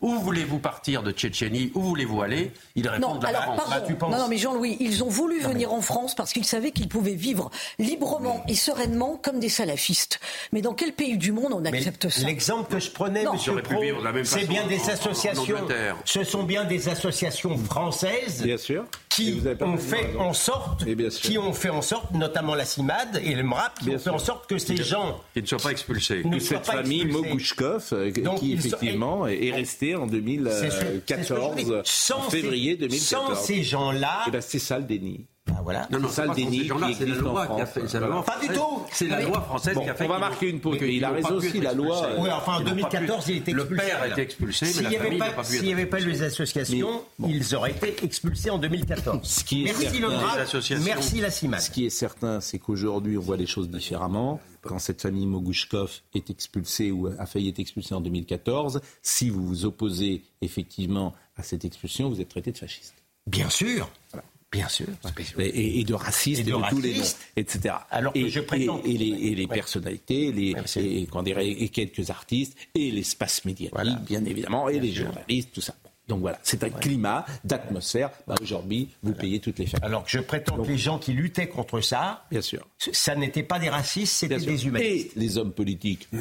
[0.00, 4.10] où voulez-vous partir de Tchétchénie, où voulez-vous aller, ils répondent Non, la alors pardon.
[4.10, 7.14] non, non, mais Jean-Louis, ils ont voulu venir en France parce qu'ils savaient qu'ils pouvaient
[7.14, 10.20] vivre librement et sereinement comme des salafistes.
[10.52, 12.26] Mais dans quel pays du monde on Mais accepte ça?
[12.26, 13.32] L'exemple que je prenais, Non.
[13.34, 15.68] Monsieur Pro, vivre de la même c'est bien en- des en- en associations.
[16.04, 18.42] Ce sont bien des associations françaises.
[18.42, 18.84] Bien sûr.
[19.16, 21.20] Qui ont fait en sorte, Et bien sûr.
[21.30, 24.02] qui ont fait en sorte, notamment la CIMAD et le MRAP, qui Bien ont fait
[24.04, 24.14] sûr.
[24.14, 26.22] en sorte que ces gens Qu'ils ne soient pas expulsés.
[26.22, 27.04] que cette famille.
[27.06, 31.34] Mogouchkov, euh, Donc, qui sont- effectivement est restée en C'est ce- c'est ce que je
[31.34, 31.72] 2014, dis.
[31.84, 33.38] Sans en février ces- 2014.
[33.38, 35.26] Sans ces gens-là, Eh ben, c'est ça le déni.
[35.48, 35.86] Ah, voilà.
[35.92, 37.70] Non, non, C'est ça le déni c'est la existe en loi qui a France.
[37.70, 37.88] fait.
[37.88, 38.56] c'est la loi Pas du française.
[38.58, 38.82] tout.
[38.92, 40.04] C'est la loi française Bon, qui a fait.
[40.04, 40.78] on va marquer une pause.
[40.82, 43.30] Il a raison aussi, la loi, euh, Oui, enfin, en Ils n'ont pas 2014, pu-
[43.30, 43.86] il était Le expulsé.
[43.86, 45.86] père a été expulsé, mais la n'y avait, famille n'a pas- pu s'il n'y avait
[45.86, 49.20] pas eu les associations, ils auraient été expulsés en 2014.
[49.22, 50.84] Ce qui est merci le associations.
[50.84, 51.60] merci la CIMAD.
[51.60, 54.40] Ce qui est certain, c'est qu'aujourd'hui, on voit les choses différemment.
[54.62, 59.46] Quand cette famille Mogouchkov est expulsée ou a failli être expulsée en 2014, si vous
[59.46, 62.94] vous opposez effectivement à cette expulsion, vous êtes traité de fasciste.
[63.28, 63.88] Bien sûr.
[64.56, 64.86] Bien sûr.
[65.38, 67.04] Et, de raciste, Et et de de, tous les noms,
[67.36, 67.74] etc.
[67.90, 69.54] Alors que et, je prétends- et, les, et les Ouais.
[69.54, 70.54] personnalités, les,
[71.24, 73.94] dirait, et quelques artistes, et l'espace médiatique, Voilà.
[73.96, 75.04] bien évidemment, et les sûr.
[75.06, 75.74] journalistes, tout ça.
[76.08, 78.10] Donc voilà, c'est un climat d'atmosphère.
[78.28, 79.86] Bah, Aujourd'hui, vous payez toutes les familles.
[79.86, 82.66] Alors que je prétends que les gens qui luttaient contre ça, Bien sûr.
[82.78, 85.16] ça n'était pas des racistes, c'était des humanistes.
[85.16, 86.20] Et les hommes politiques, je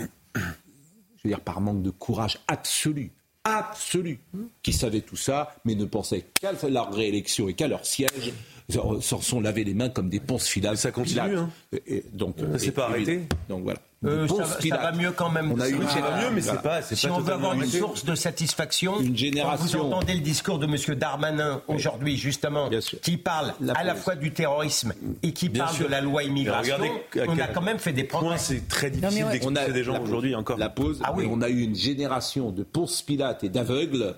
[1.24, 3.12] veux dire, par manque de courage absolu,
[3.46, 4.20] absolu,
[4.62, 8.34] qui savaient tout ça, mais ne pensaient qu'à leur réélection et qu'à leur siège,
[8.70, 10.78] s'en sont lavés les mains comme des ponces filables.
[10.78, 11.50] Ça continue, hein.
[11.88, 13.22] Et- donc, Ça s'est pas arrêté.
[13.50, 13.80] Donc voilà.
[14.04, 14.84] Euh, ça, va- ça filables.
[14.84, 15.52] va mieux quand même.
[15.52, 16.62] On a eu Ça une va Ça va mieux, mais c'est Voilà.
[16.62, 17.80] pas, c'est Si pas on veut avoir une arrêté.
[17.80, 19.82] source de satisfaction, Une quand vous génération.
[19.88, 20.96] entendez le discours de M.
[20.96, 22.70] Darmanin aujourd'hui, justement,
[23.02, 25.86] qui parle La à la fois du terrorisme et qui Bien parle sûr.
[25.88, 28.38] de la loi immigration, regardez on a quand même fait des progrès.
[28.38, 29.32] c'est très difficile ouais.
[29.32, 30.08] d'expulser des gens la pause.
[30.10, 30.58] aujourd'hui encore.
[30.60, 31.00] La pause.
[31.04, 31.28] Ah oui.
[31.32, 34.14] on a eu une génération de ponce pilates et d'aveugles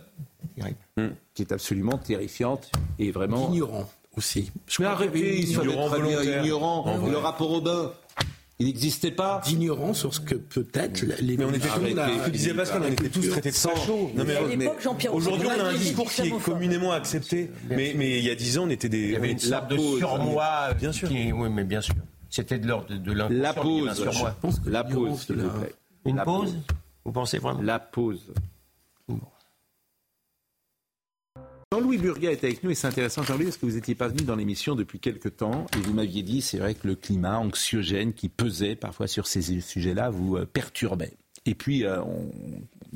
[1.34, 3.50] qui est absolument terrifiante et vraiment.
[3.54, 4.51] Ignorant aussi.
[4.67, 6.43] Je Mais arrêtez, ils sont ignorant très bien volontaire.
[6.43, 7.08] ignorants.
[7.10, 7.91] Le rapport au bain,
[8.60, 9.41] il n'existait pas.
[9.45, 11.80] d'ignorance sur ce que peut-être les Mais on était tous,
[12.25, 14.12] que disait Pascal, on était tous traités de fachos.
[14.15, 14.67] Non, mais, mais
[15.12, 17.51] aujourd'hui, on a un discours qui est communément accepté.
[17.69, 18.99] Mais, mais il y a dix ans, on était des.
[18.99, 19.99] Il y avait une sorte de pause.
[19.99, 20.73] surmoi.
[20.80, 21.08] Bien sûr.
[21.08, 21.95] qui- oui, mais bien sûr.
[22.30, 24.53] C'était de l'ordre de, La l'inconscient qui avait un pause.
[24.56, 24.71] surmoi.
[24.71, 25.75] La pause, s'il vous plaît.
[26.06, 26.56] Une La pause
[27.06, 28.21] Vous pensez vraiment La pause.
[31.78, 34.24] Jean-Louis Burgat est avec nous et c'est intéressant, Jean-Louis, parce que vous n'étiez pas venu
[34.24, 38.13] dans l'émission depuis quelque temps et vous m'aviez dit, c'est vrai que le climat anxiogène
[38.13, 41.13] qui pesait parfois sur ces sujets-là vous euh, perturbait.
[41.46, 42.26] Et puis, euh, on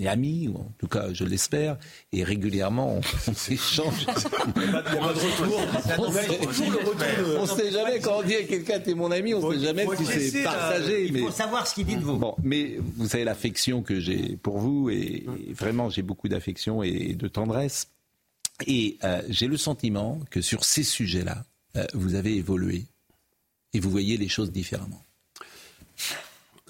[0.01, 1.77] est amis, ou en tout cas, je l'espère,
[2.11, 4.07] et régulièrement, on, on s'échange.
[4.55, 5.61] Il n'y a pas de retour.
[7.37, 9.85] On on sait jamais quand on dit à quelqu'un t'es mon ami, on sait jamais
[9.95, 11.05] si c'est partagé.
[11.05, 12.17] Il mais- faut savoir ce qu'il dit de vous.
[12.17, 16.81] Bon, mais vous savez l'affection que j'ai pour vous et, et vraiment j'ai beaucoup d'affection
[16.81, 17.87] et de tendresse.
[18.67, 21.43] Et euh, j'ai le sentiment que sur ces sujets-là,
[21.75, 22.85] euh, vous avez évolué
[23.73, 25.01] et vous voyez les choses différemment.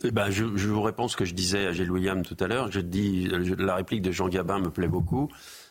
[0.04, 2.72] Eh ben, je, vous réponds ce que je disais à Gilles William tout à l'heure.
[2.72, 5.30] Je dis, la réplique de Jean Gabin me plaît beaucoup.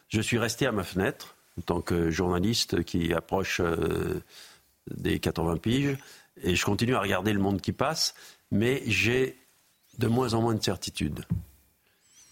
[0.08, 4.20] Je suis resté à ma fenêtre en tant que journaliste qui approche euh,
[4.90, 5.96] des 80 piges
[6.42, 8.14] et je continue à regarder le monde qui passe,
[8.50, 9.36] mais j'ai
[9.98, 11.24] de moins en moins de certitudes.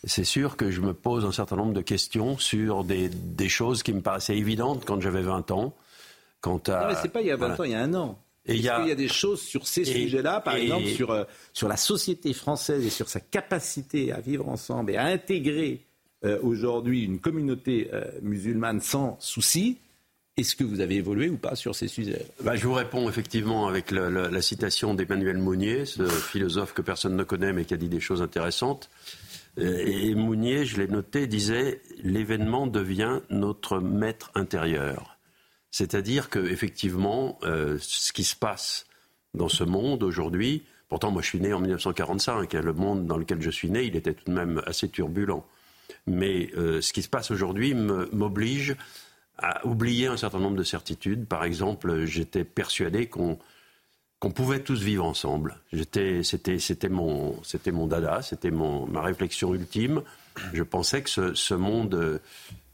[0.05, 3.83] C'est sûr que je me pose un certain nombre de questions sur des, des choses
[3.83, 5.75] qui me paraissaient évidentes quand j'avais 20 ans.
[6.41, 7.61] Quant à, non, mais c'est pas il y a 20 voilà.
[7.61, 8.19] ans, il y a un an.
[8.47, 10.57] Et il y a- Est-ce qu'il y a des choses sur ces Et- sujets-là, par
[10.57, 14.93] et- exemple sur, euh, sur la société française et sur sa capacité à vivre ensemble
[14.93, 15.81] et à intégrer
[16.25, 19.79] euh, aujourd'hui une communauté euh, musulmane sans souci
[20.37, 22.25] Est-ce que vous avez évolué ou pas sur ces sujets?
[22.45, 27.17] Bah, Je vous réponds effectivement avec la, la citation d'Emmanuel Mounier, ce philosophe que personne
[27.17, 28.89] ne connaît mais qui a dit des choses intéressantes.
[29.57, 35.19] Et Mounier, je l'ai noté, disait l'événement devient notre maître intérieur.
[35.71, 38.87] C'est-à-dire que effectivement, euh, ce qui se passe
[39.35, 43.19] dans ce monde aujourd'hui, pourtant moi je suis né en 1945, et le monde dans
[43.19, 45.45] lequel je suis né, il était tout de même assez turbulent.
[46.07, 48.77] Mais euh, ce qui se passe aujourd'hui m'oblige
[49.39, 51.27] à oublier un certain nombre de certitudes.
[51.27, 53.39] Par exemple, j'étais persuadé qu'on
[54.21, 55.57] qu'on pouvait tous vivre ensemble.
[55.73, 60.03] C'était, mon, dada, c'était ma réflexion ultime.
[60.53, 62.19] Je pensais que ce, monde euh,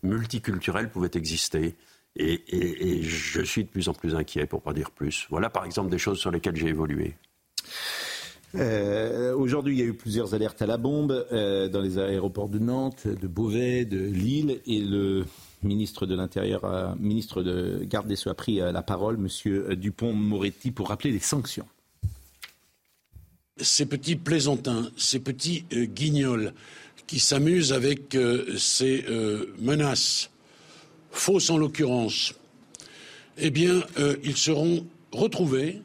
[0.02, 1.74] multiculturel pouvait exister.
[2.16, 5.26] Et, je suis de plus en plus inquiet, pour pas dire plus.
[5.30, 7.14] Voilà, par exemple, des choses sur lesquelles j'ai évolué.
[8.54, 12.48] Euh, Aujourd'hui, il y a eu plusieurs alertes à la bombe euh, dans les aéroports
[12.48, 15.24] de Nantes, de Beauvais, de Lille, et le
[15.64, 19.74] ministre de l'Intérieur, euh, ministre de Garde des Sceaux a pris euh, la parole, Monsieur
[19.77, 21.66] Dupont-Moretti, pour rappeler les sanctions.
[23.57, 26.53] Ces petits plaisantins, ces petits euh, guignols
[27.07, 30.31] qui s'amusent avec euh, ces euh, menaces,
[31.11, 32.35] fausses en l'occurrence,
[33.38, 35.83] eh bien, euh, ils seront retrouvés,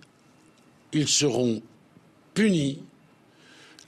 [0.93, 1.61] ils seront
[2.33, 2.79] punis.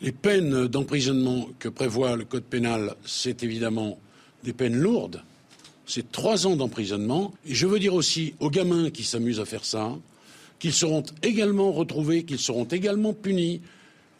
[0.01, 3.99] Les peines d'emprisonnement que prévoit le Code pénal, c'est évidemment
[4.43, 5.23] des peines lourdes
[5.91, 7.33] c'est trois ans d'emprisonnement.
[7.45, 9.97] Et je veux dire aussi aux gamins qui s'amusent à faire ça
[10.57, 13.61] qu'ils seront également retrouvés, qu'ils seront également punis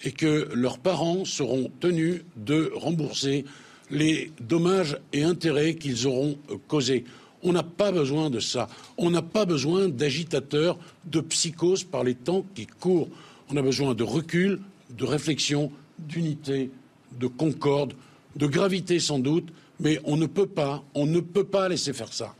[0.03, 3.45] et que leurs parents seront tenus de rembourser
[3.89, 7.05] les dommages et intérêts qu'ils auront causés.
[7.43, 8.67] On n'a pas besoin de ça.
[8.97, 13.07] On n'a pas besoin d'agitateurs, de psychose par les temps qui courent.
[13.49, 14.59] On a besoin de recul,
[14.97, 16.69] de réflexion, d'unité,
[17.17, 17.93] de concorde,
[18.35, 19.47] de gravité sans doute,
[19.81, 22.35] mais on ne peut pas, on ne peut pas laisser faire ça.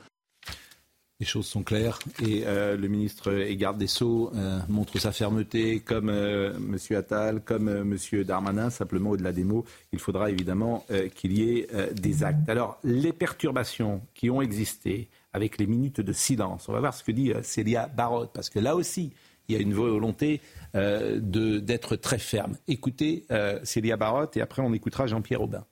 [1.22, 5.12] Les choses sont claires et euh, le ministre et garde des Sceaux euh, montre sa
[5.12, 6.98] fermeté, comme euh, M.
[6.98, 8.24] Attal, comme M.
[8.24, 8.72] Darmanin.
[8.72, 12.50] Simplement, au-delà des mots, il faudra évidemment qu'il y ait des actes.
[12.50, 17.04] Alors, les perturbations qui ont existé avec les minutes de silence, on va voir ce
[17.04, 19.14] que dit Célia Barotte, parce que là aussi,
[19.48, 20.42] il y a une volonté
[20.74, 22.58] d'être très ferme.
[22.68, 23.26] Écoutez
[23.64, 25.66] Célia Barotte et après on écoutera Jean-Pierre Aubin.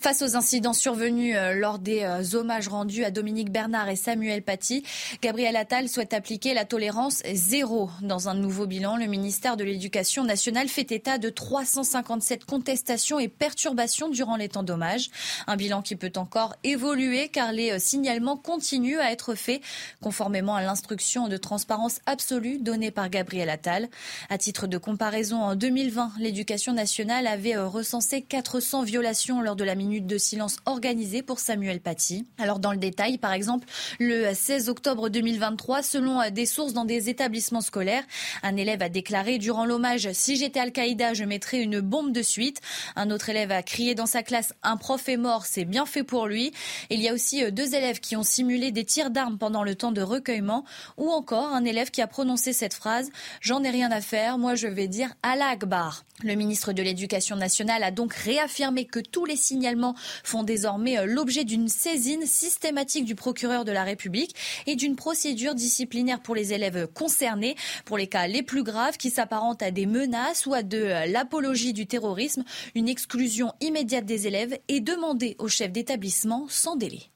[0.00, 4.42] Face aux incidents survenus euh, lors des euh, hommages rendus à Dominique Bernard et Samuel
[4.42, 4.84] Paty,
[5.22, 7.90] Gabriel Attal souhaite appliquer la tolérance zéro.
[8.02, 13.26] Dans un nouveau bilan, le ministère de l'Éducation nationale fait état de 357 contestations et
[13.26, 15.10] perturbations durant les temps d'hommage.
[15.48, 19.60] Un bilan qui peut encore évoluer car les euh, signalements continuent à être faits
[20.00, 23.88] conformément à l'instruction de transparence absolue donnée par Gabriel Attal.
[24.30, 29.74] À titre de comparaison, en 2020, l'Éducation nationale avait recensé 400 violations lors de la
[29.88, 32.26] minute de silence organisée pour Samuel Paty.
[32.38, 33.66] Alors dans le détail, par exemple,
[33.98, 38.04] le 16 octobre 2023, selon des sources dans des établissements scolaires,
[38.42, 42.60] un élève a déclaré durant l'hommage Si j'étais Al-Qaïda, je mettrais une bombe de suite.
[42.96, 46.04] Un autre élève a crié dans sa classe Un prof est mort, c'est bien fait
[46.04, 46.52] pour lui.
[46.90, 49.92] Il y a aussi deux élèves qui ont simulé des tirs d'armes pendant le temps
[49.92, 50.64] de recueillement,
[50.98, 54.54] ou encore un élève qui a prononcé cette phrase J'en ai rien à faire, moi
[54.54, 56.04] je vais dire Allah Akbar.
[56.24, 59.77] Le ministre de l'Éducation nationale a donc réaffirmé que tous les signalements
[60.24, 64.34] font désormais l'objet d'une saisine systématique du procureur de la République
[64.66, 67.56] et d'une procédure disciplinaire pour les élèves concernés.
[67.84, 71.72] Pour les cas les plus graves qui s'apparentent à des menaces ou à de l'apologie
[71.72, 77.10] du terrorisme, une exclusion immédiate des élèves est demandée au chef d'établissement sans délai.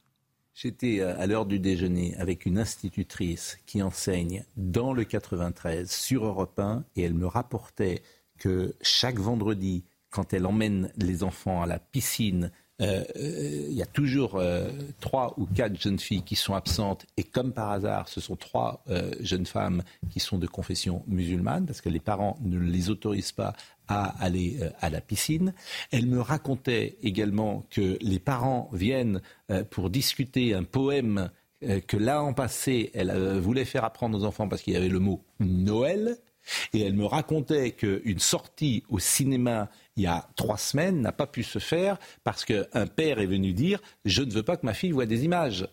[0.55, 6.59] J'étais à l'heure du déjeuner avec une institutrice qui enseigne dans le 93 sur Europe
[6.59, 8.03] 1 et elle me rapportait
[8.39, 13.83] que chaque vendredi, quand elle emmène les enfants à la piscine, euh, euh, il y
[13.83, 14.71] a toujours euh,
[15.01, 18.85] trois ou quatre jeunes filles qui sont absentes et comme par hasard, ce sont trois
[19.21, 23.55] jeunes femmes qui sont de confession musulmane parce que les parents ne les autorisent pas
[23.89, 25.55] à aller à la piscine.
[25.91, 29.21] Elle me racontait également que les parents viennent
[29.71, 34.75] pour discuter un poème que l'an passé, elle voulait faire apprendre aux enfants parce qu'il
[34.75, 36.17] y avait le mot Noël.
[36.73, 41.27] Et elle me racontait qu'une sortie au cinéma il y a trois semaines n'a pas
[41.27, 44.75] pu se faire parce qu'un père est venu dire je ne veux pas que ma
[44.75, 45.69] fille voie des images.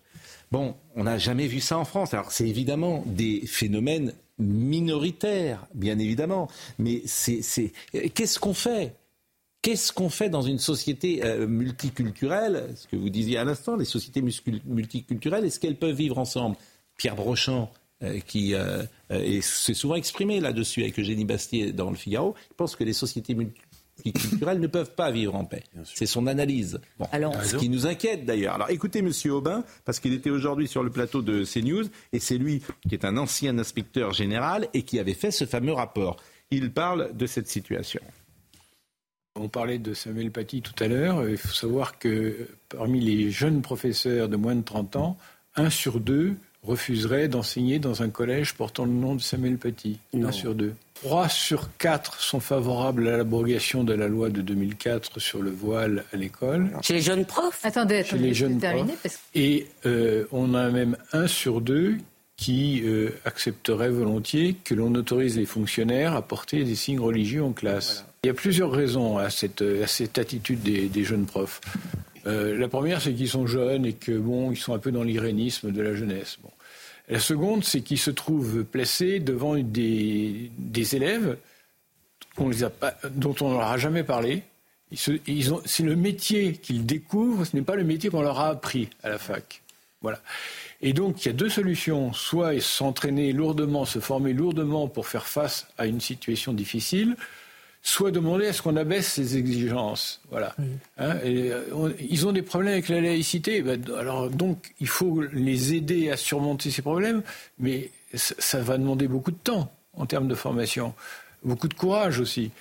[0.51, 2.13] Bon, on n'a jamais vu ça en France.
[2.13, 7.41] Alors c'est évidemment des phénomènes minoritaires, bien évidemment, mais c'est
[8.13, 8.95] qu'est-ce qu'on fait?
[9.61, 12.69] Qu'est-ce qu'on fait dans une société euh, multiculturelle?
[12.75, 16.55] Ce que vous disiez à l'instant, les sociétés multiculturelles, est-ce qu'elles peuvent vivre ensemble?
[16.95, 17.69] Pierre Brochant,
[18.01, 18.85] euh, qui euh,
[19.41, 23.35] s'est souvent exprimé là-dessus avec Eugénie Bastier dans le Figaro, pense que les sociétés
[24.01, 25.63] qui culturels ne peuvent pas vivre en paix.
[25.83, 26.79] C'est son analyse.
[26.97, 28.55] Bon, Alors- ce qui nous inquiète d'ailleurs.
[28.55, 32.37] Alors écoutez Monsieur Aubin, parce qu'il était aujourd'hui sur le plateau de CNews, et c'est
[32.37, 36.17] lui qui est un ancien inspecteur général et qui avait fait ce fameux rapport.
[36.51, 38.01] Il parle de cette situation.
[39.35, 41.29] On parlait de Samuel Paty tout à l'heure.
[41.29, 45.17] Il faut savoir que parmi les jeunes professeurs de moins de 30 ans,
[45.55, 49.99] un sur deux refuserait d'enseigner dans un collège portant le nom de Samuel Paty.
[50.13, 50.73] Un sur deux.
[51.01, 56.03] Trois sur quatre sont favorables à l'abrogation de la loi de 2004 sur le voile
[56.11, 56.71] à l'école.
[56.81, 59.01] Chez les jeunes profs Attendez, Chez attendez, les je vais jeunes terminer profs.
[59.03, 61.95] parce que Et euh, on a même un sur deux
[62.35, 67.51] qui euh, accepterait volontiers que l'on autorise les fonctionnaires à porter des signes religieux en
[67.53, 68.05] classe.
[68.23, 71.61] Il y a plusieurs raisons à cette, à cette attitude des, des jeunes profs.
[72.27, 75.03] Euh, la première, c'est qu'ils sont jeunes et que bon, ils sont un peu dans
[75.03, 76.37] l'irénisme de la jeunesse.
[76.43, 76.49] Bon.
[77.09, 81.37] La seconde, c'est qu'ils se trouvent placés devant des, des élèves
[82.35, 82.71] qu'on les a
[83.11, 84.43] dont on ne leur a jamais parlé.
[84.95, 85.19] C'est
[85.83, 89.17] le métier qu'ils découvrent, ce n'est pas le métier qu'on leur a appris à la
[89.17, 89.61] fac.
[90.01, 90.21] Voilà.
[90.81, 92.13] Et donc, il y a deux solutions.
[92.13, 97.17] Soit s'entraîner lourdement, se former lourdement pour faire face à une situation difficile,
[97.81, 100.21] soit demander à ce qu'on abaisse ces exigences.
[100.29, 100.55] Voilà.
[100.97, 103.61] Hein, et, euh, on- ils ont des problèmes avec la laïcité.
[103.61, 107.21] Ben, alors, donc, il faut les aider à surmonter ces problèmes,
[107.57, 110.93] mais ça, ça va demander beaucoup de temps en termes de formation,
[111.43, 112.51] beaucoup de courage aussi.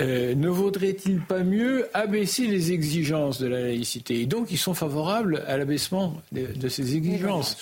[0.00, 4.20] Euh, ne vaudrait-il pas mieux abaisser les exigences de la laïcité?
[4.20, 7.56] Et donc, ils sont favorables à l'abaissement de, de ces exigences.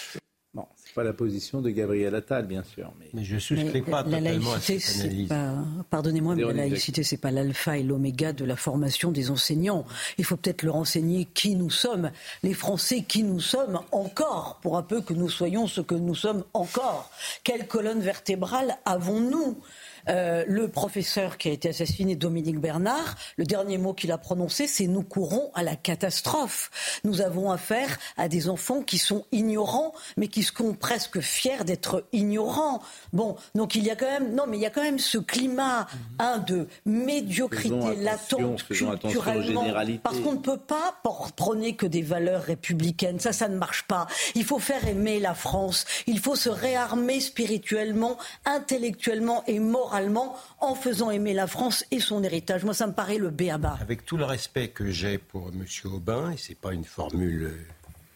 [0.98, 2.90] Pas la position de Gabriel Attal, bien sûr.
[2.98, 5.54] Mais, Mais je Mais la- la laïcité, c'est pas,
[5.90, 9.84] pardonnez-moi, mais la laïcité, c'est pas l'alpha et l'oméga de la formation des enseignants.
[10.18, 12.10] Il faut peut-être leur enseigner qui nous sommes,
[12.42, 16.16] les Français qui nous sommes encore, pour un peu que nous soyons ce que nous
[16.16, 17.10] sommes encore.
[17.44, 19.56] Quelle colonne vertébrale avons-nous?
[20.08, 24.66] Euh, le professeur qui a été assassiné, Dominique Bernard, le dernier mot qu'il a prononcé,
[24.66, 26.70] c'est nous courons à la catastrophe.
[27.04, 32.06] Nous avons affaire à des enfants qui sont ignorants, mais qui sont presque fiers d'être
[32.12, 32.80] ignorants.
[33.12, 35.18] Bon, donc il y a quand même, non, mais il y a quand même ce
[35.18, 35.86] climat,
[36.18, 39.66] un de médiocrité latente culturellement,
[40.02, 40.94] parce qu'on ne peut pas
[41.36, 43.20] prôner que des valeurs républicaines.
[43.20, 44.06] Ça, ça ne marche pas.
[44.34, 45.84] Il faut faire aimer la France.
[46.06, 49.97] Il faut se réarmer spirituellement, intellectuellement et moralement
[50.60, 52.64] en faisant aimer la France et son héritage.
[52.64, 53.76] Moi, ça me paraît le béaba.
[53.80, 55.64] Avec tout le respect que j'ai pour M.
[55.92, 57.58] Aubin, et ce n'est pas une formule euh,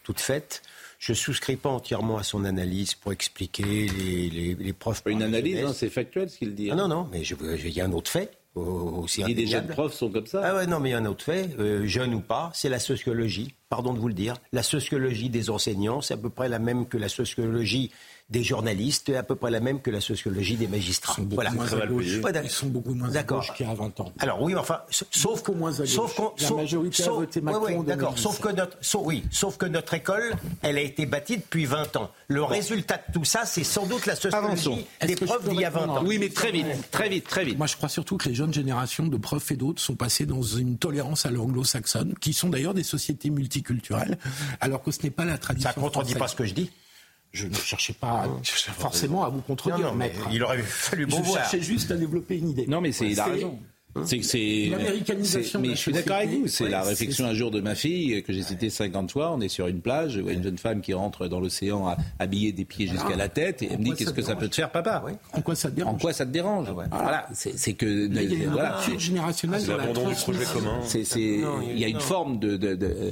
[0.03, 0.61] toute faite,
[0.99, 5.01] je souscris pas entièrement à son analyse pour expliquer les, les, les profs.
[5.05, 6.69] Une analyse, hein, c'est factuel ce qu'il dit.
[6.71, 8.31] Ah non, non, mais il y a un autre fait.
[8.55, 8.61] au-
[9.03, 10.41] Aussi Il dit des jeunes profs sont comme ça.
[10.43, 12.69] Ah ouais, non, mais il y a un autre fait, euh, jeune ou pas, c'est
[12.69, 13.53] la sociologie.
[13.69, 14.35] Pardon de vous le dire.
[14.53, 17.91] La sociologie des enseignants, c'est à peu près la même que la sociologie
[18.29, 21.21] des journalistes, à peu près la même que la sociologie des magistrats.
[21.29, 21.51] Voilà.
[21.51, 22.05] moins à gauche.
[22.43, 24.11] Ils sont beaucoup moins à gauche qu'il y a 20 ans.
[24.19, 24.79] Alors oui, mais enfin,
[25.11, 27.75] sauf Beaucoup moins à sauf qu'on, La sauf- majorité a sauf- voté ouais, Macron ouais,
[27.75, 28.09] en d'accord.
[28.13, 28.21] 2010.
[28.23, 31.95] Sauf que notre, sauf- oui, sauf que notre école, elle a été bâtie depuis 20
[31.97, 32.09] ans.
[32.27, 35.69] Le résultat de tout ça, c'est sans doute la sociologie des profs d'il y a
[35.69, 36.03] 20 répondre ans.
[36.05, 37.57] Oui, mais très vite, très vite, très vite.
[37.57, 40.41] Moi, je crois surtout que les jeunes générations de profs et d'autres sont passées dans
[40.41, 44.17] une tolérance à l'anglo-saxonne, qui sont d'ailleurs des sociétés multiculturelles,
[44.61, 45.69] alors que ce n'est pas la tradition.
[45.69, 46.19] Ça contredit française.
[46.19, 46.71] pas ce que je dis.
[47.33, 48.25] Je ne cherchais pas
[48.77, 50.29] forcément à vous contredire, Non, non, mais maître.
[50.31, 51.37] il aurait fallu bon Je voir.
[51.41, 52.67] cherchais juste à développer une idée.
[52.67, 53.57] Non, mais c'est, il a raison.
[54.05, 54.69] C'est que c'est.
[54.71, 56.47] L'américanisation c'est- Mais la je suis d'accord avec vous.
[56.47, 59.31] C'est ouais, la c'est- réflexion un jour de ma fille que j'ai citée 50 fois.
[59.31, 62.51] On est sur une plage, je vois une jeune femme qui rentre dans l'océan habillée
[62.53, 64.71] des pieds jusqu'à la tête et elle me dit qu'est-ce que ça peut te faire,
[64.71, 67.85] papa En quoi ça te dérange En quoi ça te dérange Voilà, c'est c'est que.
[68.11, 70.79] Là, il y a une voilà, générationnelle C'est l'abandon du projet commun.
[70.85, 72.57] c'est, c'est- Non, il y a- une forme de.
[72.57, 73.11] de, de-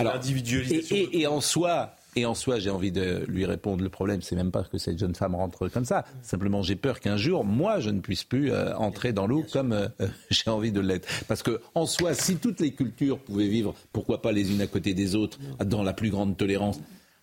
[0.00, 0.96] Alors, et, l'individualisation.
[0.96, 1.95] et- et en soi.
[2.18, 3.82] Et en soi, j'ai envie de lui répondre.
[3.84, 6.06] Le problème, c'est même pas que cette jeune femme rentre comme ça.
[6.22, 9.72] Simplement, j'ai peur qu'un jour, moi, je ne puisse plus euh, entrer dans l'eau comme
[9.72, 9.88] euh,
[10.30, 11.06] j'ai envie de l'être.
[11.28, 14.66] Parce que, en soi, si toutes les cultures pouvaient vivre, pourquoi pas les unes à
[14.66, 16.80] côté des autres, dans la plus grande tolérance?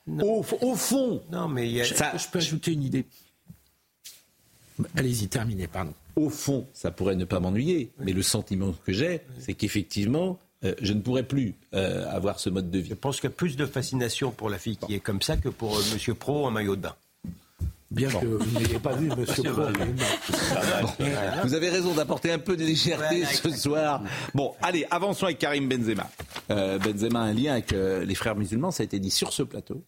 [0.08, 3.06] Au, au fond, Non, mais il y a- ça- Je peux ajouter une idée?
[4.96, 5.94] Allez-y, terminez, pardon.
[6.16, 7.92] au fond, ça pourrait ne pas m'ennuyer.
[8.00, 12.50] Mais le sentiment que j'ai, c'est qu'effectivement, euh, je ne pourrais plus euh, avoir ce
[12.50, 12.90] mode de vie.
[12.90, 15.38] Je pense qu'il y a plus de fascination pour la fille qui est comme ça
[15.38, 16.96] que pour euh, Monsieur Pro en maillot de bain.
[17.92, 19.64] Bien que vous n'ayez pas vu Monsieur Pro.
[21.44, 24.04] Vous avez raison d'apporter un peu de légèreté Voilà, ce soir.
[24.34, 26.10] Bon, allez, avançons avec Karim Benzema.
[26.50, 29.32] Euh, Benzema a un lien avec euh, les frères musulmans, ça a été dit sur
[29.32, 29.84] ce plateau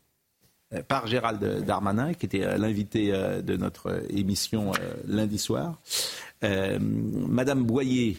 [0.88, 4.72] par Gérald Darmanin, qui était l'invité de notre émission
[5.08, 5.80] lundi soir.
[6.44, 8.18] Euh, Madame Boyer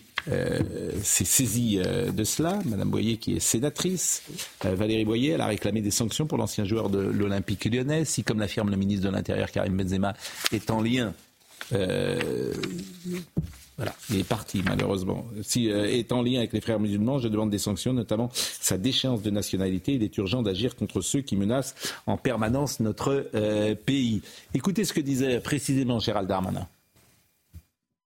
[1.02, 2.58] s'est saisie euh, de cela.
[2.64, 4.22] Madame Boyer, qui est sénatrice,
[4.64, 8.04] Euh, Valérie Boyer, elle a réclamé des sanctions pour l'ancien joueur de l'Olympique lyonnais.
[8.04, 10.14] Si, comme l'affirme le ministre de l'Intérieur Karim Benzema,
[10.52, 11.14] est en lien
[11.72, 12.52] Euh,
[13.76, 15.26] voilà, il est parti malheureusement.
[15.42, 18.78] Si euh, est en lien avec les frères musulmans, je demande des sanctions, notamment sa
[18.78, 19.94] déchéance de nationalité.
[19.94, 21.74] Il est urgent d'agir contre ceux qui menacent
[22.06, 24.22] en permanence notre euh, pays.
[24.54, 26.68] Écoutez ce que disait précisément Gérald Darmanin.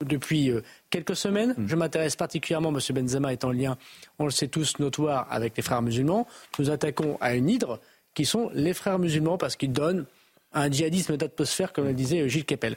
[0.05, 1.67] Depuis euh, quelques semaines, Mm.
[1.69, 2.79] je m'intéresse particulièrement, M.
[2.95, 3.77] Benzema est en lien,
[4.19, 6.27] on le sait tous, notoire avec les frères musulmans.
[6.59, 7.81] Nous attaquons à une hydre
[8.15, 10.07] qui sont les frères musulmans parce qu'ils donnent
[10.53, 12.77] un djihadisme d'atmosphère, comme le disait Gilles Kepel.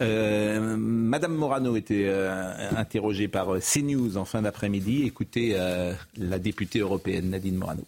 [0.00, 5.02] Euh, Madame Morano était euh, interrogée par euh, CNews en fin d'après-midi.
[5.04, 7.82] Écoutez euh, la députée européenne Nadine Morano.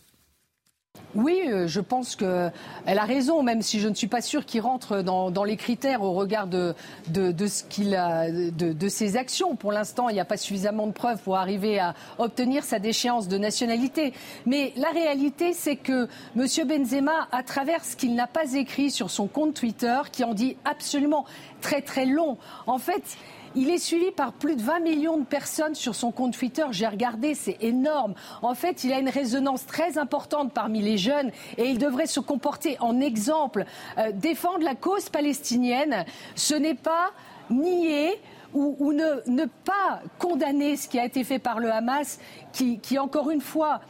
[1.15, 2.53] Oui, euh, je pense qu'elle
[2.87, 6.13] a raison, même si je ne suis pas sûre qu'il rentre dans, les critères au
[6.13, 6.75] regard de,
[7.09, 9.57] de ses actions.
[9.57, 13.29] Pour l'instant, il n'y a pas suffisamment de preuves pour arriver à obtenir sa déchéance
[13.29, 14.15] de nationalité.
[14.47, 16.47] Mais la réalité, c'est que M.
[16.67, 20.57] Benzema, à travers ce qu'il n'a pas écrit sur son compte Twitter, qui en dit
[20.65, 21.27] absolument
[21.61, 23.19] très très long, en fait,
[23.55, 26.65] il est suivi par plus de 20 millions de personnes sur son compte Twitter.
[26.71, 28.15] J'ai regardé, c'est énorme.
[28.41, 32.21] En fait, il a une résonance très importante parmi les jeunes et il devrait se
[32.21, 33.65] comporter en exemple.
[33.99, 37.11] Euh, défendre la cause palestinienne, ce n'est pas
[37.51, 38.19] nier
[38.55, 42.19] ou, ne, pas condamner ce qui a été fait par le Hamas,
[42.53, 43.81] qui, encore une fois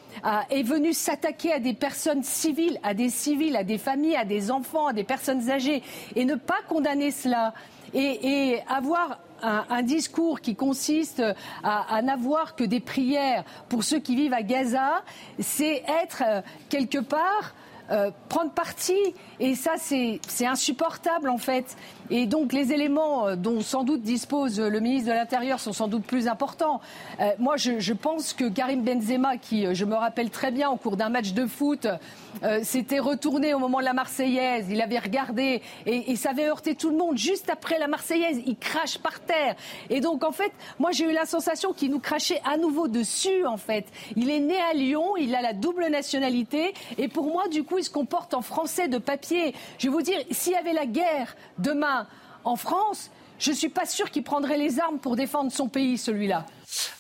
[0.51, 4.53] est venu s'attaquer à des personnes civiles, à des civils, à des familles, à des
[4.53, 5.83] enfants, à des personnes âgées,
[6.15, 7.55] et ne pas condamner cela
[7.93, 11.23] et avoir un, discours qui consiste
[11.63, 15.03] à, n'avoir que des prières pour ceux qui vivent à Gaza,
[15.39, 17.55] c'est être euh, quelque part
[17.91, 18.97] euh, prendre parti.
[19.41, 21.77] Et ça, c'est insupportable, en fait.
[22.11, 25.89] Et donc, les éléments euh, dont sans doute dispose le ministre de l'Intérieur sont sans
[25.89, 26.81] doute plus importants.
[27.21, 30.77] Euh, moi, je, pense que Karim Benzema, qui, euh, je me rappelle très bien, au
[30.77, 31.87] cours d'un match de foot,
[32.63, 36.75] s'était retourné au moment de la Marseillaise, il avait regardé et, et ça avait heurté
[36.75, 37.19] tout le monde.
[37.19, 39.55] Juste après la Marseillaise, il crache par terre.
[39.91, 43.47] Et donc, en fait, moi, j'ai eu la sensation qu'il nous crachait à nouveau dessus,
[43.47, 43.85] en fait.
[44.17, 47.79] Il est né à Lyon, il a la double nationalité et pour moi, du coup,
[47.79, 49.55] il se comporte en français de papier.
[49.79, 51.92] Je vais vous dire, s'il y avait la guerre demain
[52.45, 55.99] en France, je ne suis pas sûr qu'il prendrait les armes pour défendre son pays,
[55.99, 56.47] celui-là.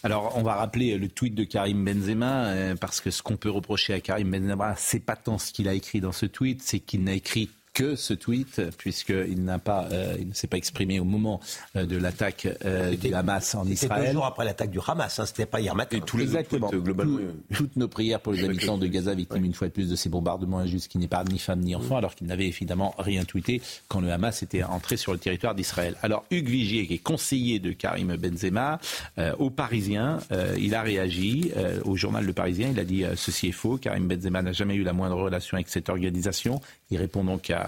[0.03, 3.51] Alors, on va rappeler le tweet de Karim Benzema, euh, parce que ce qu'on peut
[3.51, 6.81] reprocher à Karim Benzema, c'est pas tant ce qu'il a écrit dans ce tweet, c'est
[6.81, 11.01] qu'il n'a écrit que ce tweet, puisqu'il n'a pas, euh, il ne s'est pas exprimé
[11.01, 11.41] au moment
[11.77, 14.07] euh, de l'attaque euh, du Hamas en C'était Israël.
[14.09, 15.99] deux jours après l'attaque du Hamas, hein, c'était pas hier matin.
[16.05, 16.69] tous les Exactement.
[16.69, 17.19] tweets, globalement,
[17.51, 19.97] Tout- toutes nos prières pour les habitants de Gaza, victimes une fois de plus de
[19.97, 23.63] ces bombardements injustes qui n'épargnent ni femmes ni enfants, alors qu'ils n'avaient évidemment rien tweeté
[23.89, 25.97] quand le Hamas était entré sur le territoire d'Israël.
[26.03, 28.81] Alors Hugues Vigier, qui est conseiller de Karim Benzema,
[29.17, 32.69] euh, au Parisien, euh, il a réagi euh, au journal Le Parisien.
[32.71, 33.79] Il a dit euh, ceci est faux.
[33.79, 36.61] Karim Benzema n'a jamais eu la moindre relation avec cette organisation.
[36.91, 37.62] Il répond donc à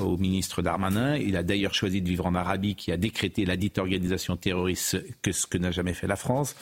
[0.00, 1.16] au ministre Darmanin.
[1.16, 5.04] Il a d'ailleurs choisi de vivre en Arabie, qui a décrété la dite organisation terroriste
[5.22, 6.56] que ce que n'a jamais fait la France.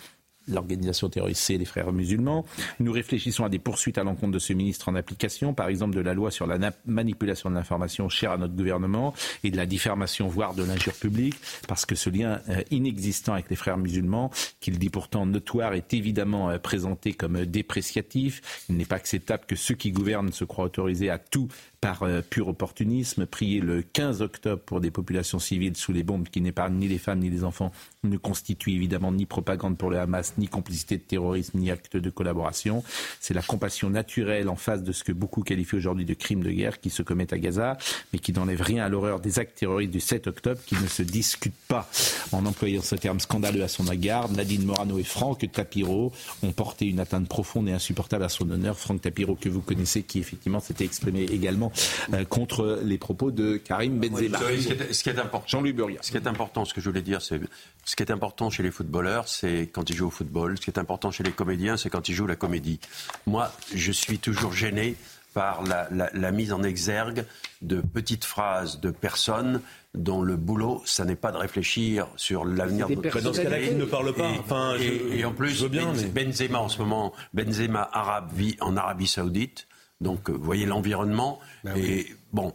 [0.48, 2.44] L'organisation terroriste, c'est les frères musulmans.
[2.80, 6.00] Nous réfléchissons à des poursuites à l'encontre de ce ministre en application, par exemple de
[6.00, 10.26] la loi sur la manipulation de l'information chère à notre gouvernement et de la diffamation,
[10.26, 11.36] voire de l'injure publique,
[11.68, 15.94] parce que ce lien euh, inexistant avec les frères musulmans, qu'il dit pourtant notoire, est
[15.94, 18.66] évidemment euh, présenté comme dépréciatif.
[18.68, 21.46] Il n'est pas acceptable que ceux qui gouvernent se croient autorisés à tout
[21.82, 23.26] par euh, pur opportunisme.
[23.26, 26.96] Prier le 15 octobre pour des populations civiles sous les bombes qui n'épargnent ni les
[26.96, 27.72] femmes ni les enfants
[28.04, 32.08] ne constitue évidemment ni propagande pour le Hamas, ni complicité de terrorisme, ni acte de
[32.08, 32.84] collaboration.
[33.20, 36.50] C'est la compassion naturelle en face de ce que beaucoup qualifient aujourd'hui de crimes de
[36.52, 37.76] guerre qui se commettent à Gaza,
[38.12, 41.02] mais qui n'enlève rien à l'horreur des actes terroristes du 7 octobre qui ne se
[41.02, 41.90] discutent pas.
[42.30, 46.12] En employant ce terme scandaleux à son égard, Nadine Morano et Franck Tapiro
[46.44, 48.78] ont porté une atteinte profonde et insupportable à son honneur.
[48.78, 51.71] Franck Tapiro, que vous connaissez, qui effectivement s'était exprimé également
[52.12, 54.38] euh, contre les propos de Karim Benzema.
[54.38, 55.98] Ce, qui est, important, Jean-Louis Burgat.
[56.02, 57.40] Ce qui est important, ce que je voulais dire, c'est
[57.84, 60.56] ce qui est important chez les footballeurs, c'est quand ils jouent au football.
[60.58, 62.80] Ce qui est important chez les comédiens, c'est quand ils jouent la comédie.
[63.26, 64.96] Moi, je suis toujours gêné
[65.34, 67.24] par la, la- la mise en exergue
[67.62, 69.62] de petites phrases de personnes
[69.94, 73.72] dont le boulot, ça n'est pas de réfléchir sur l'avenir de notre Dans ce cas-là,
[73.72, 74.28] ne parlent pas.
[74.30, 76.78] Et, Enfin, je- et- et en plus, je veux bien, Benz- mais- Benzema en ce
[76.78, 79.66] moment, Benzema arabe vit en Arabie Saoudite.
[80.02, 81.38] Donc, euh, vous voyez l'environnement.
[81.76, 82.52] et bon.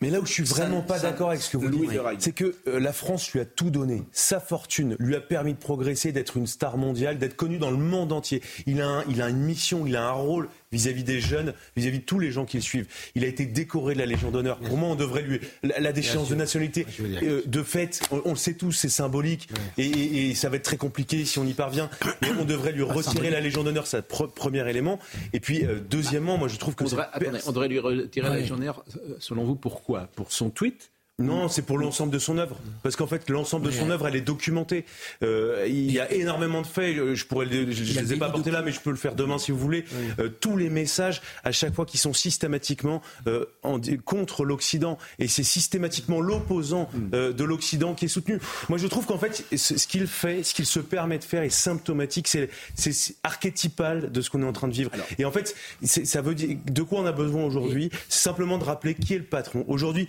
[0.00, 2.32] Mais là où je suis vraiment Ça- pas d'accord avec ce que vous dites, c'est
[2.32, 4.04] que euh, la France lui a tout donné.
[4.12, 7.76] Sa fortune lui a permis de progresser, d'être une star mondiale, d'être connu dans le
[7.76, 8.42] monde entier.
[8.66, 12.00] Il a, un- il a une mission, il a un rôle vis-à-vis des jeunes, vis-à-vis
[12.00, 12.86] de tous les gens qui le suivent.
[13.14, 14.58] Il a été décoré de la Légion d'honneur.
[14.58, 16.86] Pour moi, on devrait lui la, la déchéance de nationalité.
[17.22, 19.48] euh, de fait, on, on le sait tous, c'est symbolique
[19.78, 21.88] et, et- et ça va être très compliqué si on y parvient.
[22.22, 23.30] Mais on devrait lui retirer symbolique.
[23.32, 24.98] la Légion d'honneur, c'est le pre- premier élément.
[25.32, 28.26] Et puis, euh, deuxièmement, moi, je trouve que On devrait, attendez, on devrait lui retirer
[28.28, 28.40] la Ouais.
[28.40, 30.08] légionnaire, euh, selon vous, pourquoi?
[30.16, 30.90] Pour son tweet?
[31.20, 32.56] Non, c'est pour l'ensemble de son œuvre.
[32.84, 34.84] Parce qu'en fait, l'ensemble de son œuvre, elle est documentée.
[35.24, 37.14] Euh, il y a énormément de faits.
[37.14, 39.16] Je pourrais, les- je, je les ai pas apportés là, mais je peux le faire
[39.16, 39.84] demain si vous voulez.
[40.20, 45.26] Euh, tous les messages, à chaque fois, qui sont systématiquement euh, en- contre l'Occident, et
[45.26, 48.38] c'est systématiquement l'opposant euh, de l'Occident qui est soutenu.
[48.68, 51.48] Moi, je trouve qu'en fait, ce qu'il fait, ce qu'il se permet de faire, est
[51.50, 52.28] symptomatique.
[52.28, 54.90] C'est c'est archétypal de ce qu'on est en train de vivre.
[55.18, 57.90] Et en fait, ça veut dire de quoi on a besoin aujourd'hui?
[58.08, 59.64] C'est simplement de rappeler qui est le patron.
[59.68, 60.08] Aujourd'hui,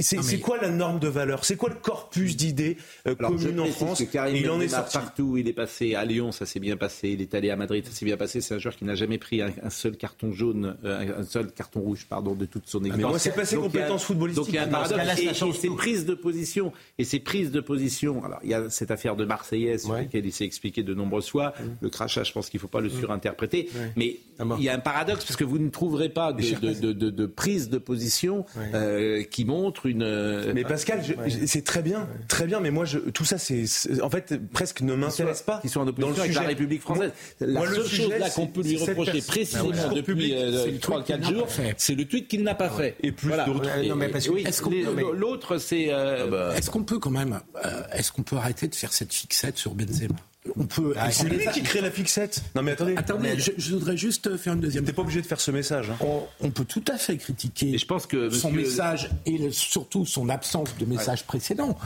[0.00, 1.44] c'est c'est quoi la norme de valeur?
[1.44, 2.76] C'est quoi le corpus d'idées
[3.06, 4.96] euh, communes en France que Karim Et il en est sorti.
[4.96, 5.36] partout.
[5.36, 7.10] Il est passé à Lyon, ça s'est bien passé.
[7.10, 8.40] Il est allé à Madrid, ça s'est bien passé.
[8.40, 11.50] C'est un joueur qui n'a jamais pris un, un seul carton jaune, euh, un seul
[11.52, 13.10] carton rouge, pardon, de toute son existence.
[13.10, 14.44] moi, c'est passé Donc, il y a- compétences footballistiques.
[14.44, 15.20] Donc il y a un paradoxe.
[15.20, 15.74] Et, et tout.
[15.76, 18.24] prises de position, et ces prises de position.
[18.24, 21.28] Alors il y a cette affaire de Marseillaise sur laquelle il s'est expliqué de nombreuses
[21.28, 21.52] fois.
[21.80, 23.68] Le crachat, je pense qu'il ne faut pas le surinterpréter.
[23.96, 24.18] Mais
[24.58, 27.10] il y a un paradoxe parce que vous ne trouverez pas de, de, de- de-
[27.10, 30.02] de prise de position euh, qui montre une.
[30.20, 31.00] Euh, Mais Pascal,
[31.46, 32.60] c'est très bien, très bien.
[32.60, 33.64] Mais moi, je, tout ça, c'est
[34.02, 35.58] en fait presque ne m'intéresse pas.
[35.62, 36.46] Qui sont en dans opposition le avec la sujet.
[36.48, 37.12] République française.
[37.40, 40.34] Moi- La moi, le seule sujet, chose là qu'on peut lui reprocher précisément discours depuis
[40.34, 41.74] euh, c'est le trois, tweet quatre qu'il n'a jours, pas fait.
[41.78, 42.96] c'est le tweet qu'il n'a pas fait.
[43.02, 43.44] Et plus Voilà.
[43.44, 43.68] d'autres.
[43.88, 44.44] Non, mais parce que- oui,
[45.14, 45.86] L'autre, c'est.
[45.90, 49.56] euh, Est-ce qu'on peut quand même, euh, est-ce qu'on peut arrêter de faire cette fixette
[49.58, 50.14] sur Benzema?
[50.56, 50.94] On peut.
[50.96, 52.42] Ah, c'est lui qui crée la fixette.
[52.54, 52.94] Non mais attendez.
[52.96, 54.84] Attendez, je, je voudrais juste faire une deuxième.
[54.84, 55.90] T'es pas obligé de faire ce message.
[55.90, 55.96] hein.
[56.00, 59.50] On, on peut tout à fait critiquer je pense que son monsieur- message et le-
[59.50, 61.76] surtout son absence de message précédent,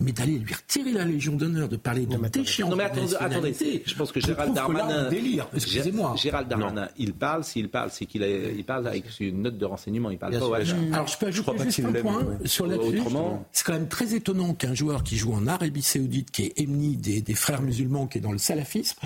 [0.00, 3.14] mais d'aller lui retirer la Légion d'honneur, de parler de déchéance Non mais de attendez,
[3.18, 5.48] attendez, je pense que je Gérald trouve que là, Darmanin, on délire.
[5.54, 6.14] Excusez-moi.
[6.18, 10.10] Gérald Darmanin, il parle, s'il parle, c'est qu'il il parle avec une note de renseignement,
[10.10, 10.76] il parle pas au hasard.
[10.92, 12.46] Alors je peux ajouter crois pas juste qu'il un point ouais.
[12.46, 12.98] sur là-dessus.
[13.00, 16.60] Autrement- C'est quand même très étonnant qu'un joueur qui joue en Arabie Saoudite, qui est
[16.60, 18.98] ennemi des, des frères musulmans, qui est dans le salafisme,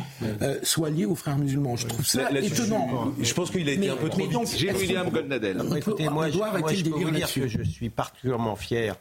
[0.43, 1.77] euh, soit lié aux frères musulmans.
[1.77, 3.13] Je trouve ça Là- étonnant.
[3.19, 4.59] je- je pense qu'il a été Mais- un peu trop mais donc, vite.
[4.59, 5.63] J'ai William Goldnadel.
[5.77, 7.41] Écoutez, moi, je, moi, je peux vous dire là-dessus.
[7.43, 8.97] que je suis particulièrement fier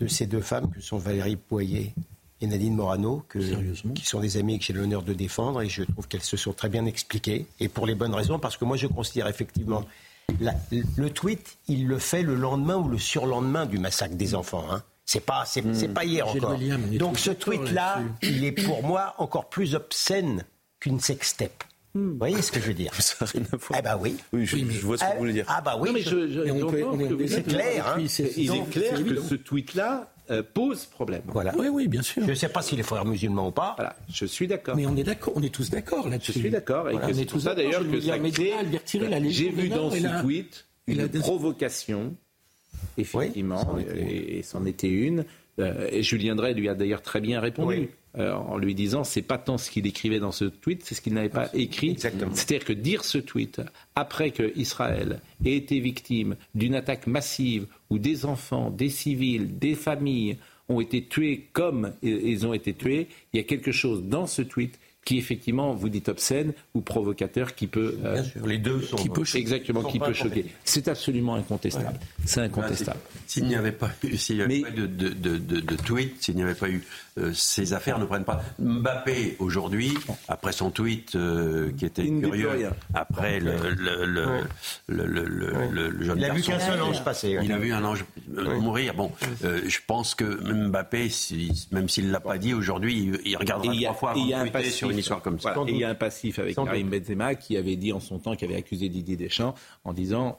[0.00, 1.92] de ces deux femmes que sont Valérie Poyer
[2.40, 3.38] et Nadine Morano, que,
[3.94, 6.52] qui sont des amies que j'ai l'honneur de défendre, et je trouve qu'elles se sont
[6.52, 9.84] très bien expliquées, et pour les bonnes raisons, parce que moi je considère effectivement,
[10.40, 10.54] la-
[10.96, 14.64] le tweet, il le fait le lendemain ou le surlendemain du massacre des enfants.
[14.70, 14.82] Hein.
[15.10, 16.50] C'est pas, c'est, c'est pas hier encore.
[16.50, 18.36] William, Donc ce tweet-là, là-dessus.
[18.36, 20.44] il est pour moi encore plus obscène
[20.80, 21.64] qu'une sextape.
[21.94, 23.78] Vous voyez ce que je veux dire Ça n'a rien à voir.
[23.78, 24.16] Eh ben oui.
[24.34, 25.46] Oui, je, je vois ce que Ah, vous voulez dire.
[25.48, 25.88] Ah bah oui.
[26.02, 27.96] Je, je- c'est clair, hein.
[28.36, 31.22] Il est clair c'est que ce tweet-là euh, pose problème.
[31.28, 31.54] Voilà.
[31.56, 32.22] Oui, oui, bien sûr.
[32.26, 33.72] Je ne sais pas s'il est frère musulman ou pas.
[33.78, 34.76] Voilà, je suis d'accord.
[34.76, 36.32] Mais on est d'accord, on est tous d'accord Je là-dessus.
[36.32, 36.90] suis d'accord.
[36.90, 37.64] Et Voilà, que on c'est est tous ça d'accord.
[37.64, 42.14] d'ailleurs Je que ça J'ai vu dans ce tweet une provocation,
[42.96, 45.24] effectivement, et, et c'en était une.
[45.58, 47.78] Euh, et Julien Drey lui a d'ailleurs très bien répondu.
[47.78, 47.88] Oui.
[48.18, 51.00] euh, en lui disant c'est pas tant ce qu'il écrivait dans ce tweet, c'est ce
[51.00, 51.96] qu'il n'avait pas écrit.
[51.98, 53.60] C'est-à-dire que dire ce tweet
[53.94, 59.74] après que Israël ait été victime d'une attaque massive où des enfants, des civils, des
[59.74, 60.38] familles
[60.68, 64.42] ont été tués comme ils ont été tués, il y a quelque chose dans ce
[64.42, 64.78] tweet
[65.08, 68.96] qui effectivement, vous dites obscène ou provocateur, qui peut, euh, Bien sûr, les deux sont.
[68.96, 70.44] qui peut exactement, sont qui pas peut choquer.
[70.64, 71.98] C'est absolument incontestable.
[72.26, 73.00] C'est incontestable.
[73.26, 75.76] S'il n'y avait pas eu, s'il n'y avait pas eu de, de, de, de- de
[75.76, 76.84] tweet, s'il n'y avait pas eu
[77.18, 78.42] euh, ces affaires ne prennent pas.
[78.58, 79.94] Mbappé aujourd'hui,
[80.28, 84.40] après son tweet euh, qui était ne curieux, après le le le, Ouais.
[84.86, 87.36] le, le, le- le- le jeune Il a vu qu'un seul ange passer.
[87.38, 87.44] ouais.
[87.44, 88.04] il a vu un ange
[88.36, 88.94] euh, mourir.
[88.94, 89.10] Bon,
[89.44, 92.94] euh, je pense que Mbappé, si- même s'il l'a pas dit aujourd'hui,
[93.24, 94.74] il, il regardera Et a, trois fois avant il y a de un tweeter passif,
[94.74, 95.52] sur une histoire comme ça.
[95.54, 95.70] Voilà.
[95.70, 98.18] Et il y a un passif avec Sans Karim Benzema qui avait dit en son
[98.18, 99.54] temps, qui avait accusé Didier Deschamps
[99.84, 100.38] en disant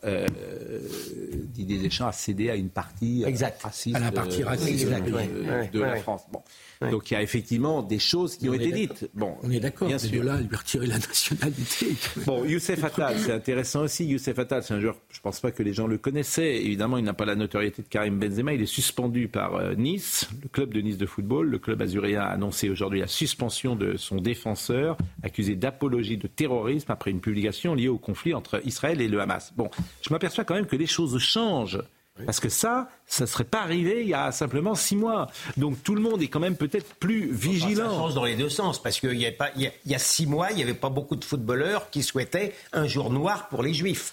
[1.53, 3.61] Didier Deschamps a cédé à une partie Exact.
[3.61, 5.95] raciste, À la partie euh, raciste, de, de- la.
[5.97, 6.23] France.
[6.31, 6.41] Bon.
[6.81, 6.91] Ouais.
[6.91, 9.09] Donc il y a effectivement des choses qui ont été dites.
[9.13, 10.11] Bon, On est d'accord, bien sûr.
[10.11, 11.87] de là lui retirer la nationalité.
[12.25, 14.05] Bon, Youssef Attal, c'est intéressant aussi.
[14.05, 16.55] Youssef Attal, c'est un joueur, je pense pas que les gens le connaissaient.
[16.63, 18.53] Évidemment, il n'a pas la notoriété de Karim Benzema.
[18.53, 21.49] Il est suspendu par euh, Nice, le club de Nice de football.
[21.49, 26.91] Le club azuréen a annoncé aujourd'hui la suspension de son défenseur, accusé d'apologie de terrorisme
[26.91, 29.53] après une publication liée au conflit entre Israël et le Hamas.
[29.57, 29.69] Bon,
[30.01, 31.81] je m'aperçois quand même que les choses changent.
[32.25, 35.27] Parce que ça, ça ne serait pas arrivé il y a simplement six mois.
[35.57, 37.89] Donc tout le monde est quand même peut-être plus Ça vigilant.
[37.91, 39.95] change dans les deux sens, parce qu'il y, a pas- il y a- il y
[39.95, 43.47] a six mois, il n'y avait pas beaucoup de footballeurs qui souhaitaient un jour noir
[43.49, 44.11] pour les juifs.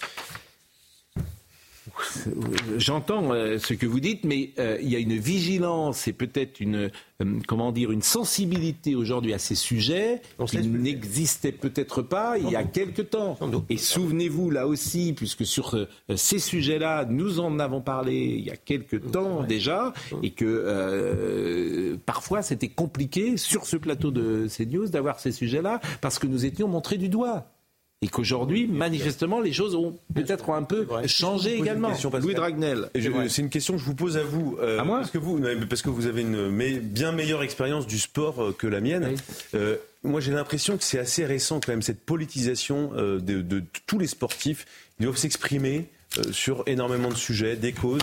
[2.77, 6.59] J'entends euh, ce que vous dites, mais euh, il y a une vigilance et peut-être
[6.59, 6.91] une
[7.21, 12.55] euh, comment dire une sensibilité aujourd'hui à ces sujets qui n'existaient peut-être pas il y
[12.55, 13.37] a quelque temps.
[13.69, 18.51] Et souvenez-vous là aussi, puisque sur euh, ces sujets-là, nous en avons parlé il y
[18.51, 24.87] a quelque temps déjà, et que euh, parfois c'était compliqué sur ce plateau de CNews
[24.87, 27.47] d'avoir ces sujets-là parce que nous étions montrés du doigt.
[28.03, 31.89] Et qu'aujourd'hui, manifestement, les choses ont peut-être un peu changé également.
[32.19, 32.89] Louis Dragnel.
[32.93, 34.55] Je- C'est une question que je vous pose à vous.
[34.61, 37.97] euh, À moi parce que vous, parce que vous avez une bien meilleure expérience du
[37.97, 39.15] sport euh, que la mienne.
[39.55, 43.63] Euh, moi, j'ai l'impression que c'est assez récent quand même cette politisation euh, de, de
[43.87, 44.67] tous les sportifs.
[44.99, 45.85] Ils doivent s'exprimer.
[46.17, 48.01] Euh, sur énormément de sujets, des causes.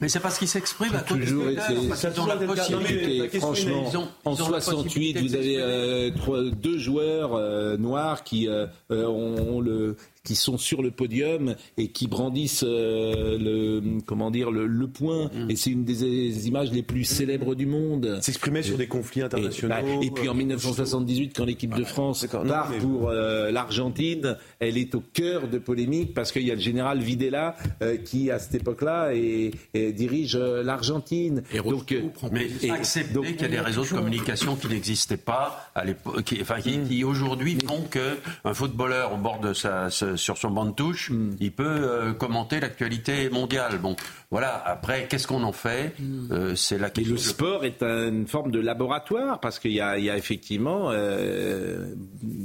[0.00, 1.60] Mais c'est parce qu'ils s'expriment à Toujours été-
[1.94, 3.18] ça ont la possibilité.
[3.18, 6.42] Non, mais franchement, Ils ont- en ils ont la 68, possibilité vous avez euh, trois-
[6.50, 11.88] deux joueurs euh, noirs qui euh, ont, ont le qui sont sur le podium et
[11.88, 15.50] qui brandissent euh, le comment dire le, le point Mm.
[15.50, 18.18] et c'est une des, des images les plus célèbres du monde.
[18.22, 19.74] S'exprimer sur des conflits internationaux.
[20.02, 24.76] Et, et puis en 1978 quand l'équipe de France part mais- pour euh, l'Argentine, elle
[24.78, 28.38] est au cœur de polémiques parce qu'il y a le général Videla euh, qui à
[28.38, 31.42] cette époque-là et, et dirige euh, l'Argentine.
[31.64, 32.02] Donc euh,
[32.32, 35.84] Mais et- accepter donc, qu'il y a des réseaux de communication qui n'existaient pas à
[35.84, 40.38] l'époque, qui, enfin, qui, qui aujourd'hui font que un footballeur au bord de sa, sur
[40.38, 43.78] son banc de touche, il peut euh, commenter l'actualité mondiale.
[43.78, 43.96] Bon,
[44.30, 44.62] voilà.
[44.66, 45.94] Après, qu'est-ce qu'on en fait?
[46.30, 50.04] Euh, C'est la le sport est une forme de laboratoire parce qu'il y, a- il
[50.04, 51.94] y a effectivement, euh,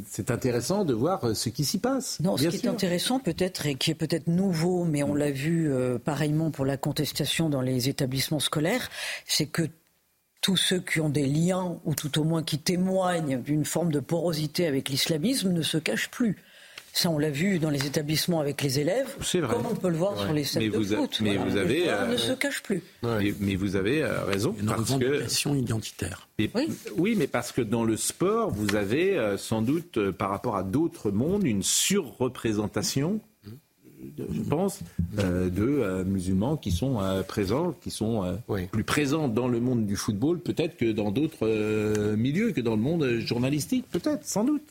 [0.08, 2.20] c'est intéressant de voir ce qui s'y passe.
[2.22, 5.72] Non, ce qui est intéressant peut-être et qui est peut-être nouveau, mais on l'a vu
[5.72, 8.90] euh, pareillement pour la contestation dans les établissements scolaires,
[9.26, 9.64] c'est que
[10.42, 14.00] tous ceux qui ont des liens ou tout au moins qui témoignent d'une forme de
[14.00, 16.38] porosité avec l'islamisme ne se cachent plus.
[16.98, 19.54] Ça, on l'a vu dans les établissements avec les élèves, C'est vrai.
[19.54, 20.24] comme on peut le voir Ouais.
[20.24, 21.20] sur les scènes Mais de vous a- foot.
[21.22, 22.82] mais vous avez, euh, ne se cachent plus.
[23.04, 24.56] Mais, mais vous avez euh, raison.
[24.58, 26.30] Une parce que, identitaire.
[26.40, 26.50] Et-
[26.98, 27.16] oui.
[27.18, 30.64] mais parce que dans le sport, vous avez euh, sans doute, euh, par rapport à
[30.64, 33.20] d'autres mondes, une surreprésentation,
[34.18, 34.80] de- je pense,
[35.20, 38.34] euh, de euh, musulmans qui sont euh, présents, qui sont euh,
[38.68, 42.82] plus présents dans le monde du football, peut-être que dans d'autres milieux, que dans le
[42.82, 44.64] monde journalistique, peut-être, sans doute.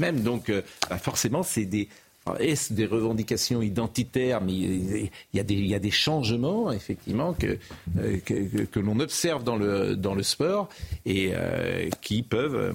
[0.00, 0.52] Même donc,
[0.88, 1.88] bah, forcément, c'est des.
[2.28, 6.70] Alors, Est-ce des revendications identitaires Mais il y, a des, il y a des changements,
[6.72, 7.58] effectivement, que,
[7.98, 10.68] euh, que, que- l'on observe dans le, dans le sport
[11.06, 12.72] et euh, qui peuvent euh,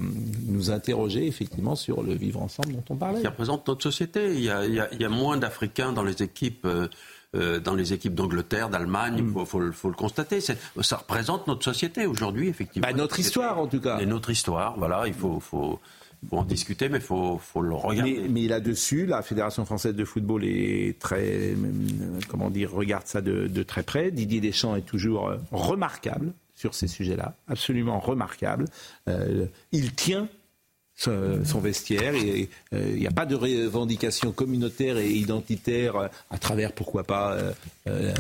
[0.48, 3.22] nous interroger, effectivement, sur le vivre ensemble dont on parlait.
[3.22, 4.34] qui représente notre société.
[4.34, 6.66] Il y a, il y a- il y a moins d'Africains dans les équipes.
[6.66, 6.88] euh,
[7.36, 10.40] euh, dans les équipes d'Angleterre, d'Allemagne, il faut, faut le- faut le constater.
[10.40, 12.88] Ça représente notre société aujourd'hui, effectivement.
[12.88, 13.98] Bah, notre histoire, en tout cas.
[13.98, 15.80] Et notre histoire, voilà, il faut, faut,
[16.30, 18.28] faut en discuter, mais il faut, le regarder.
[18.30, 21.56] Mais, là-dessus, la Fédération française de football est très, euh,
[22.28, 24.12] comment dire, regarde ça de, de très près.
[24.12, 28.66] Didier Deschamps est toujours euh, remarquable sur ces sujets-là, absolument remarquable.
[29.08, 30.28] Euh, il tient
[30.96, 36.38] son, vestiaire et euh, il n'y a pas de revendication communautaire et identitaire euh, à
[36.38, 37.52] travers, pourquoi pas, euh,
[37.88, 38.14] euh,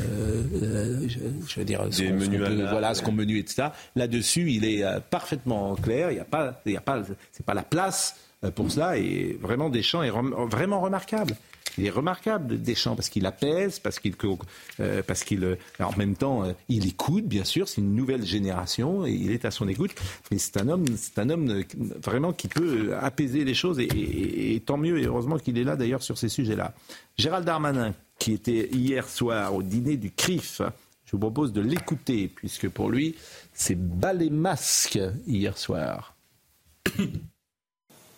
[0.63, 3.67] euh, je, je veux dire, ce qu'on- peut- voilà, ce qu'on menu, etc.
[3.95, 6.11] Là-dessus, il est parfaitement clair.
[6.11, 8.15] Il n'y a pas, il y a pas, c'est pas la place
[8.55, 8.97] pour cela.
[8.97, 11.35] Et vraiment, Deschamps est rem- vraiment remarquable.
[11.77, 14.13] Il est remarquable, Deschamps, parce qu'il apaise, parce qu'il,
[14.79, 17.67] euh, parce qu'il, euh, en même temps, euh, il écoute, bien sûr.
[17.67, 19.91] C'est une nouvelle génération et il est à son écoute.
[20.29, 20.85] Mais c'est un homme,
[21.17, 21.63] un homme euh,
[22.03, 24.99] vraiment qui peut apaiser les choses et, et- et tant mieux.
[24.99, 26.73] Et heureusement qu'il est là d'ailleurs sur ces sujets-là.
[27.17, 30.61] Gérald Darmanin, qui était hier soir au dîner du CRIF.
[31.05, 33.15] Je vous propose de l'écouter, puisque pour lui,
[33.53, 36.15] c'est bas les masques hier soir.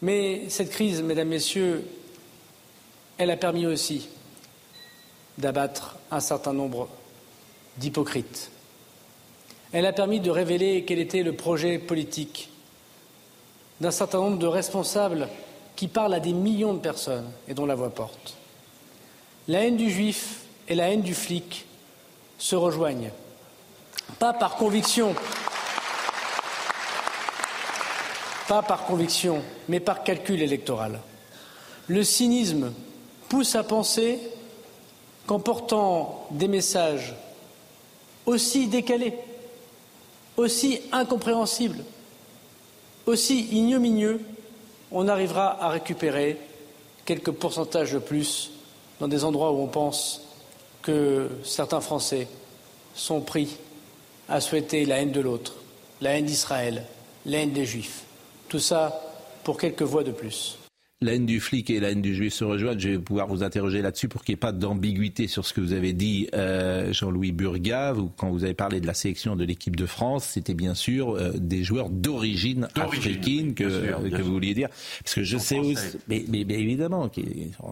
[0.02, 1.84] Mais cette crise, mesdames, messieurs,
[3.18, 4.10] elle a permis aussi
[5.38, 6.88] d'abattre un certain nombre
[7.78, 8.52] d'hypocrites.
[9.72, 12.50] Elle a permis de révéler quel était le projet politique
[13.82, 15.28] d'un certain nombre de responsables
[15.76, 18.36] qui parlent à des millions de personnes et dont la voix porte.
[19.48, 21.66] La haine du juif et la haine du flic
[22.38, 23.12] se rejoignent,
[24.18, 25.14] pas par conviction,
[28.48, 31.02] pas par conviction, mais par calcul électoral.
[31.88, 32.72] Le cynisme
[33.30, 34.20] pousse à penser
[35.26, 37.16] qu'en portant des messages
[38.26, 39.14] aussi décalés,
[40.38, 41.84] aussi incompréhensibles,
[43.06, 44.22] aussi ignominieux,
[44.92, 46.38] on arrivera à récupérer
[47.06, 48.52] quelques pourcentages de plus
[49.00, 50.22] dans des endroits où on pense
[50.82, 52.28] que certains Français
[52.96, 53.58] sont pris
[54.30, 55.56] à souhaiter la haine de l'autre,
[56.02, 56.86] la haine d'Israël,
[57.26, 58.04] la haine des Juifs.
[58.48, 59.02] Tout ça
[59.44, 60.58] pour quelques voix de plus.
[61.02, 62.80] La haine du flic et la haine du juif se rejoignent.
[62.80, 65.60] Je vais pouvoir vous interroger là-dessus pour qu'il n'y ait pas d'ambiguïté sur ce que
[65.60, 67.92] vous avez dit, euh, Jean-Louis Burga.
[67.92, 71.16] Vous- quand vous avez parlé de la sélection de l'équipe de France, c'était bien sûr
[71.18, 74.24] euh, des joueurs d'origine africaine que, sûr, sûr.
[74.24, 74.70] vous vouliez dire.
[75.04, 75.76] Parce que je sais aussi,
[76.08, 77.12] mais, mais- mais évidemment,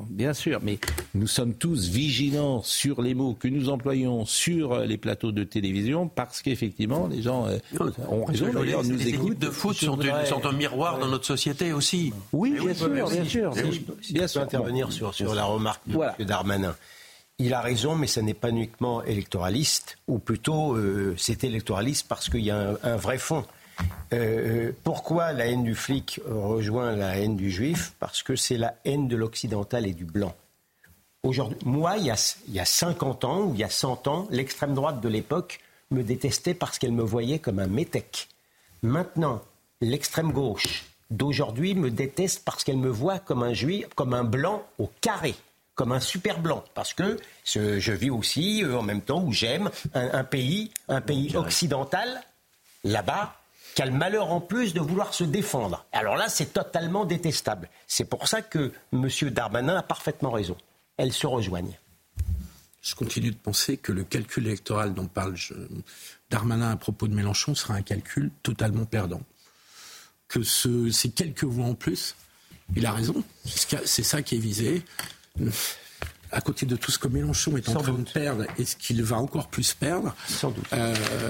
[0.10, 0.78] bien sûr, mais
[1.16, 5.46] nous sommes tous vigilants sur les mots que nous employons sur euh, les plateaux de
[5.46, 7.58] télévision parce qu'effectivement, les gens euh,
[8.10, 9.28] ont raison d'ailleurs, nous les écoutent.
[9.30, 12.12] équipes de foot Je sont, voudrais- sont un miroir dans notre société aussi.
[12.34, 12.90] Oui, Eh bien sûr,
[13.22, 14.42] bien sûr, si bien je peux- si Bien je peux sûr.
[14.42, 14.92] intervenir Bon.
[14.92, 15.98] sur, sur la remarque de.
[16.20, 16.26] M.
[16.26, 16.76] Darmanin.
[17.40, 22.30] Il a raison, mais ce n'est pas uniquement électoraliste, ou plutôt euh, c'est électoraliste parce
[22.30, 23.44] qu'il y a un, un vrai fond.
[24.14, 27.94] Euh, pourquoi la haine du flic rejoint la haine du juif?
[28.00, 30.36] Parce que c'est la haine de l'occidental et du blanc.
[31.24, 34.08] Aujourd'hui, moi, il y, a, il y a 50 ans ou il y a 100
[34.08, 35.60] ans, l'extrême droite de l'époque
[35.90, 38.28] me détestait parce qu'elle me voyait comme un métèque.
[38.84, 39.42] Maintenant,
[39.82, 40.84] l'extrême gauche
[41.14, 45.36] d'aujourd'hui me déteste parce qu'elle me voit comme un juif, comme un blanc au carré,
[45.76, 46.64] comme un super blanc.
[46.74, 50.72] Parce que ce- je vis aussi euh, en même temps où j'aime un, un pays,
[50.90, 52.22] un pays occidental
[52.84, 53.36] là-bas
[53.76, 55.86] qui a le malheur en plus de vouloir se défendre.
[55.94, 57.70] Alors là, c'est totalement détestable.
[57.88, 59.08] C'est pour ça que M.
[59.32, 60.56] Darmanin a parfaitement raison.
[60.98, 61.78] Elles se rejoignent.
[62.84, 65.54] Je continue de penser que le calcul électoral dont parle je-
[66.30, 69.22] Darmanin à propos de Mélenchon sera un calcul totalement perdant.
[70.34, 72.16] Que ce- ces quelques voix en plus,
[72.76, 73.24] il a raison.
[73.46, 74.82] C'est ça qui est visé.
[76.32, 79.04] À côté de tout ce que Mélenchon est en train de perdre et ce qu'il
[79.04, 80.16] va encore plus perdre.
[80.28, 80.66] Sans doute.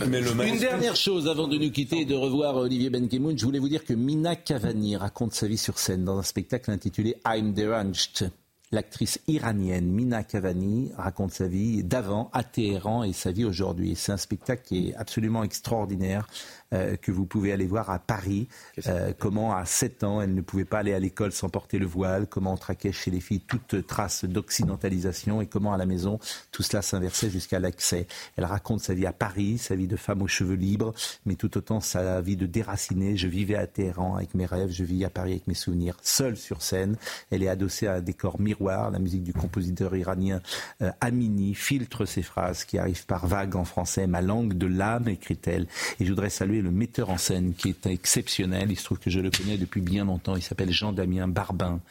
[0.06, 3.68] Une dernière chose avant de nous quitter et de revoir Olivier Benkemoun, je voulais vous
[3.68, 8.32] dire que Mina Cavani raconte sa vie sur scène dans un spectacle intitulé I'm Deranged.
[8.74, 13.96] L'actrice iranienne Mina Cavani raconte sa vie d'avant à Téhéran et sa vie aujourd'hui.
[13.96, 16.28] C'est un spectacle qui est absolument extraordinaire
[16.74, 18.48] euh, que vous pouvez aller voir à Paris.
[18.88, 21.86] Euh, comment à 7 ans elle ne pouvait pas aller à l'école sans porter le
[21.86, 26.18] voile, comment on traquait chez les filles toute trace d'occidentalisation et comment à la maison
[26.52, 28.08] tout cela s'inversait jusqu'à l'accès.
[28.38, 30.96] Elle raconte sa vie à Paris, sa vie de femme aux cheveux libres,
[31.28, 33.18] mais tout autant sa vie de déracinée.
[33.18, 35.98] Je vivais à Téhéran avec mes rêves, je vis à Paris avec mes souvenirs.
[36.02, 36.96] Seule sur scène,
[37.30, 38.63] elle est adossée à un décor miroir.
[38.64, 40.42] La musique du compositeur iranien
[40.82, 44.08] euh, Amini filtre ses phrases qui arrivent par vagues en français.
[44.08, 45.68] Ma langue de l'âme, écrit-elle.
[46.00, 48.72] Et je voudrais saluer le metteur en scène qui est exceptionnel.
[48.72, 50.38] Il se trouve que je le connais depuis bien longtemps.
[50.38, 51.82] Il s'appelle Jean-Damien Barbin,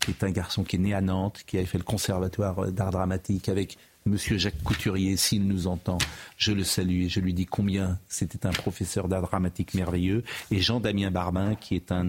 [0.00, 2.92] qui est un garçon qui est né à Nantes, qui avait fait le conservatoire d'art
[2.92, 5.98] dramatique avec Monsieur Jacques Couturier, s'il nous entend,
[6.36, 10.24] je le salue et je lui dis combien c'était un professeur d'art dramatique merveilleux.
[10.50, 12.04] Et Jean-Damien Barbin, qui est un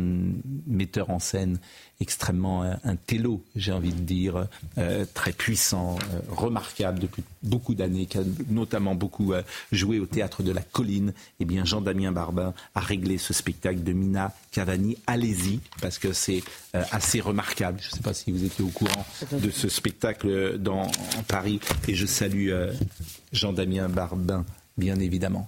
[0.66, 1.60] metteur en scène
[2.04, 4.48] extrêmement, un, un télo, j'ai envie de dire,
[4.78, 9.42] euh, très puissant, euh, remarquable depuis beaucoup d'années, qui a notamment beaucoup euh,
[9.72, 11.14] joué au théâtre de la Colline.
[11.40, 14.98] Eh bien, Jean-Damien Barbin a réglé ce spectacle de Mina Cavani.
[15.08, 16.44] Allez-y, parce que c'est
[16.76, 17.80] euh, assez remarquable.
[17.82, 21.60] Je ne sais pas si vous étiez au courant de ce spectacle dans en Paris.
[21.88, 22.74] Et je salue euh,
[23.32, 24.46] Jean-Damien Barbin,
[24.78, 25.48] bien évidemment.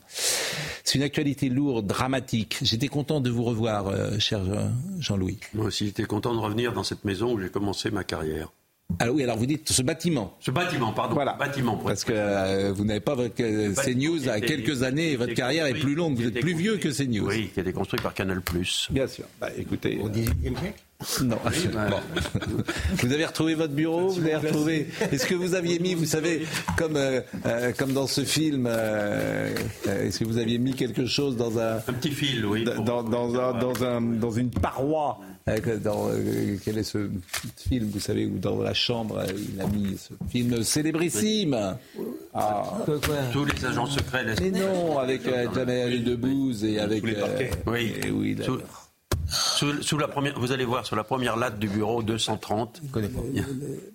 [0.84, 2.58] C'est une actualité lourde, dramatique.
[2.62, 5.40] J'étais content de vous revoir, euh, cher Jean- Jean-Louis.
[5.54, 8.52] Moi aussi, j'étais content de revenir dans cette maison où j'ai commencé ma carrière.
[9.00, 10.38] Ah oui, alors vous dites ce bâtiment.
[10.40, 11.16] Ce bâtiment, pardon.
[11.16, 11.34] Voilà.
[11.34, 11.76] Bâtiment.
[11.76, 15.16] pour Parce que euh, vous n'avez pas votre euh, CNews à était- quelques années et
[15.16, 16.16] votre carrière est plus longue.
[16.16, 17.28] Vous êtes plus vieux que CNews.
[17.28, 18.42] Oui, qui a été construit par Canal+.
[18.92, 19.26] Bien sûr.
[19.42, 19.98] Bah, écoutez.
[20.00, 20.84] Au 18e siècle
[21.24, 21.38] Non.
[21.74, 21.98] bah, Bon.
[23.04, 24.88] vous avez retrouvé votre bureau, vous avez retrouvé.
[25.12, 26.46] Est-ce que vous aviez mis, vous savez,
[26.78, 29.54] comme euh, euh, comme dans ce film, euh,
[29.86, 32.64] est-ce que vous aviez mis quelque chose dans un Un petit fil, oui.
[32.64, 36.10] pour- dans, dans un, dans un dans une paroi que dans,
[36.64, 37.08] quel est ce
[37.58, 39.22] film, vous savez, où dans la chambre
[39.54, 41.76] il a mis ce film célébrissime.
[42.34, 42.64] Ah.
[43.32, 44.26] Tous les agents secrets.
[44.41, 47.04] Mais non, avec euh, Jamel Debbouze et avec.
[47.04, 47.93] euh, Oui.
[48.04, 48.60] et oui, là- Sous,
[49.30, 52.82] sous- sous la première, vous allez voir sur la première latte du bureau 230.
[52.96, 53.44] Il y a,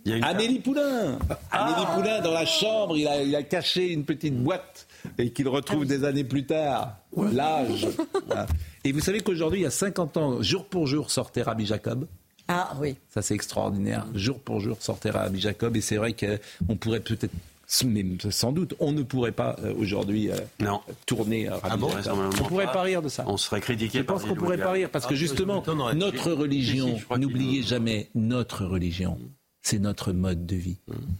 [0.05, 1.19] il y a une Amélie Poulain
[1.51, 4.87] Amélie Poulain, dans la chambre, il a, il a caché une petite boîte
[5.19, 6.97] et qu'il retrouve des années plus tard.
[7.17, 7.87] L'âge.
[8.85, 12.07] Et vous savez qu'aujourd'hui, il y a 50 ans, jour pour jour, sortait Rabbi Jacob.
[12.49, 12.97] Ah oui.
[13.15, 14.07] Ça, c'est extraordinaire.
[14.15, 15.77] Jour pour jour, sortait Rabbi Jacob.
[15.77, 17.31] Et c'est vrai qu'on pourrait peut-être,
[17.85, 20.81] mais sans doute, on ne pourrait pas euh, aujourd'hui euh, Non.
[21.07, 21.89] tourner euh, Ah bon.
[21.89, 22.73] Vraisemblablement On ne pourrait pas.
[22.73, 23.25] pas rire de ça.
[23.27, 25.63] On serait critiqué Je pense qu'on pourrait pas rire parce que Ah, justement,
[25.95, 29.19] notre religion, n'oubliez jamais notre religion.
[29.63, 30.79] C'est notre mode de vie.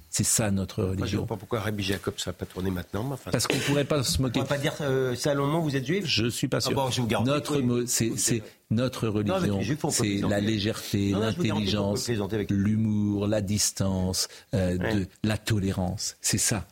[0.09, 1.19] C'est ça notre Moi, je ne religion.
[1.21, 3.05] vois pas pourquoi Rabbi Jacob ne va pas tourner maintenant.
[3.05, 4.41] mais enfin, Parce qu'on pourrait pas se on moquer.
[4.41, 6.07] ne va pas dire euh, salomon, vous êtes juif?
[6.07, 6.71] Je suis pas sûr.
[6.73, 7.85] Ah bon, je vous garantis notre oui.
[7.87, 9.61] c'est, notre religion.
[9.83, 12.09] on c'est la légèreté, l'intelligence,
[12.49, 16.17] l'humour, la distance, euh, de, la tolérance.
[16.23, 16.67] C'est ça.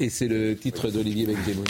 [0.00, 1.64] Et c'est le titre d'Olivier Benkemoun.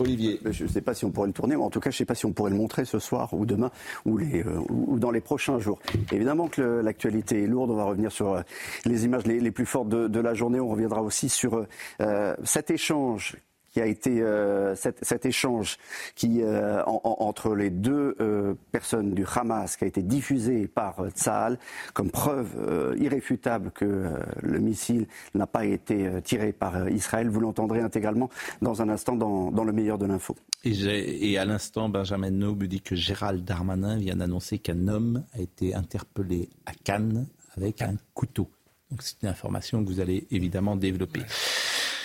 [0.00, 0.40] Olivier.
[0.50, 1.98] Je ne sais pas si on pourrait le tourner, mais en tout cas, je ne
[1.98, 3.70] sais pas si on pourrait le montrer ce soir ou demain
[4.04, 5.78] ou, les, euh, ou dans les prochains jours.
[6.10, 7.70] Évidemment que l'actualité est lourde.
[7.70, 8.42] On va revenir sur euh,
[8.84, 10.58] les images les, les plus fortes de, de la journée.
[10.58, 11.66] On reviendra aussi sur
[12.00, 13.36] euh, cet échange
[13.72, 15.78] qui a été euh, cet, cet, échange
[16.14, 21.08] qui, euh, en, entre les deux euh, personnes du Hamas qui a été diffusé par
[21.10, 21.58] Tsahal
[21.94, 24.10] comme preuve irréfutable que
[24.42, 27.28] le missile n'a pas été tiré par Israël.
[27.28, 28.28] Vous l'entendrez intégralement
[28.60, 30.36] dans un instant dans, dans le meilleur de l'info.
[30.64, 35.40] Et, et, à l'instant, Benjamin Noble dit que Gérald Darmanin vient d'annoncer qu'un homme a
[35.40, 38.48] été interpellé à Cannes avec un couteau.
[38.90, 41.22] Donc c'est une information que vous allez évidemment développer.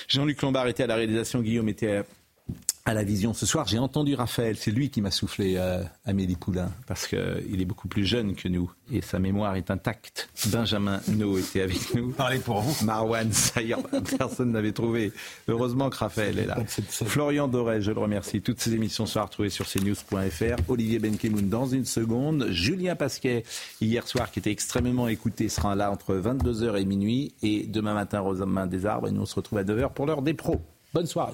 [0.08, 2.03] Jean-Luc Lombard était à la réalisation, Guillaume était
[2.93, 3.67] la vision ce soir.
[3.67, 7.88] J'ai entendu Raphaël, c'est lui qui m'a soufflé euh, Amélie Poulain, parce qu'il est beaucoup
[7.88, 10.29] plus jeune que nous et sa mémoire est intacte.
[10.47, 12.11] Benjamin No était avec nous.
[12.11, 12.85] Parlez pour vous.
[12.85, 13.75] Marwan Sayer,
[14.17, 15.11] personne n'avait trouvé.
[15.47, 16.57] Heureusement que Raphaël est là.
[16.67, 18.41] Florian Doré, je le remercie.
[18.41, 20.69] Toutes ces émissions sont à retrouver sur cnews.fr.
[20.69, 22.47] Olivier Benkemoun dans une seconde.
[22.49, 23.43] Julien Pasquet,
[23.81, 27.33] hier soir, qui était extrêmement écouté, sera là entre 22h et minuit.
[27.41, 29.09] Et demain matin, Rosamund Desarbres.
[29.09, 30.61] Et nous, on se retrouve à 9h pour l'heure des pros.
[30.93, 31.33] Bonne soirée.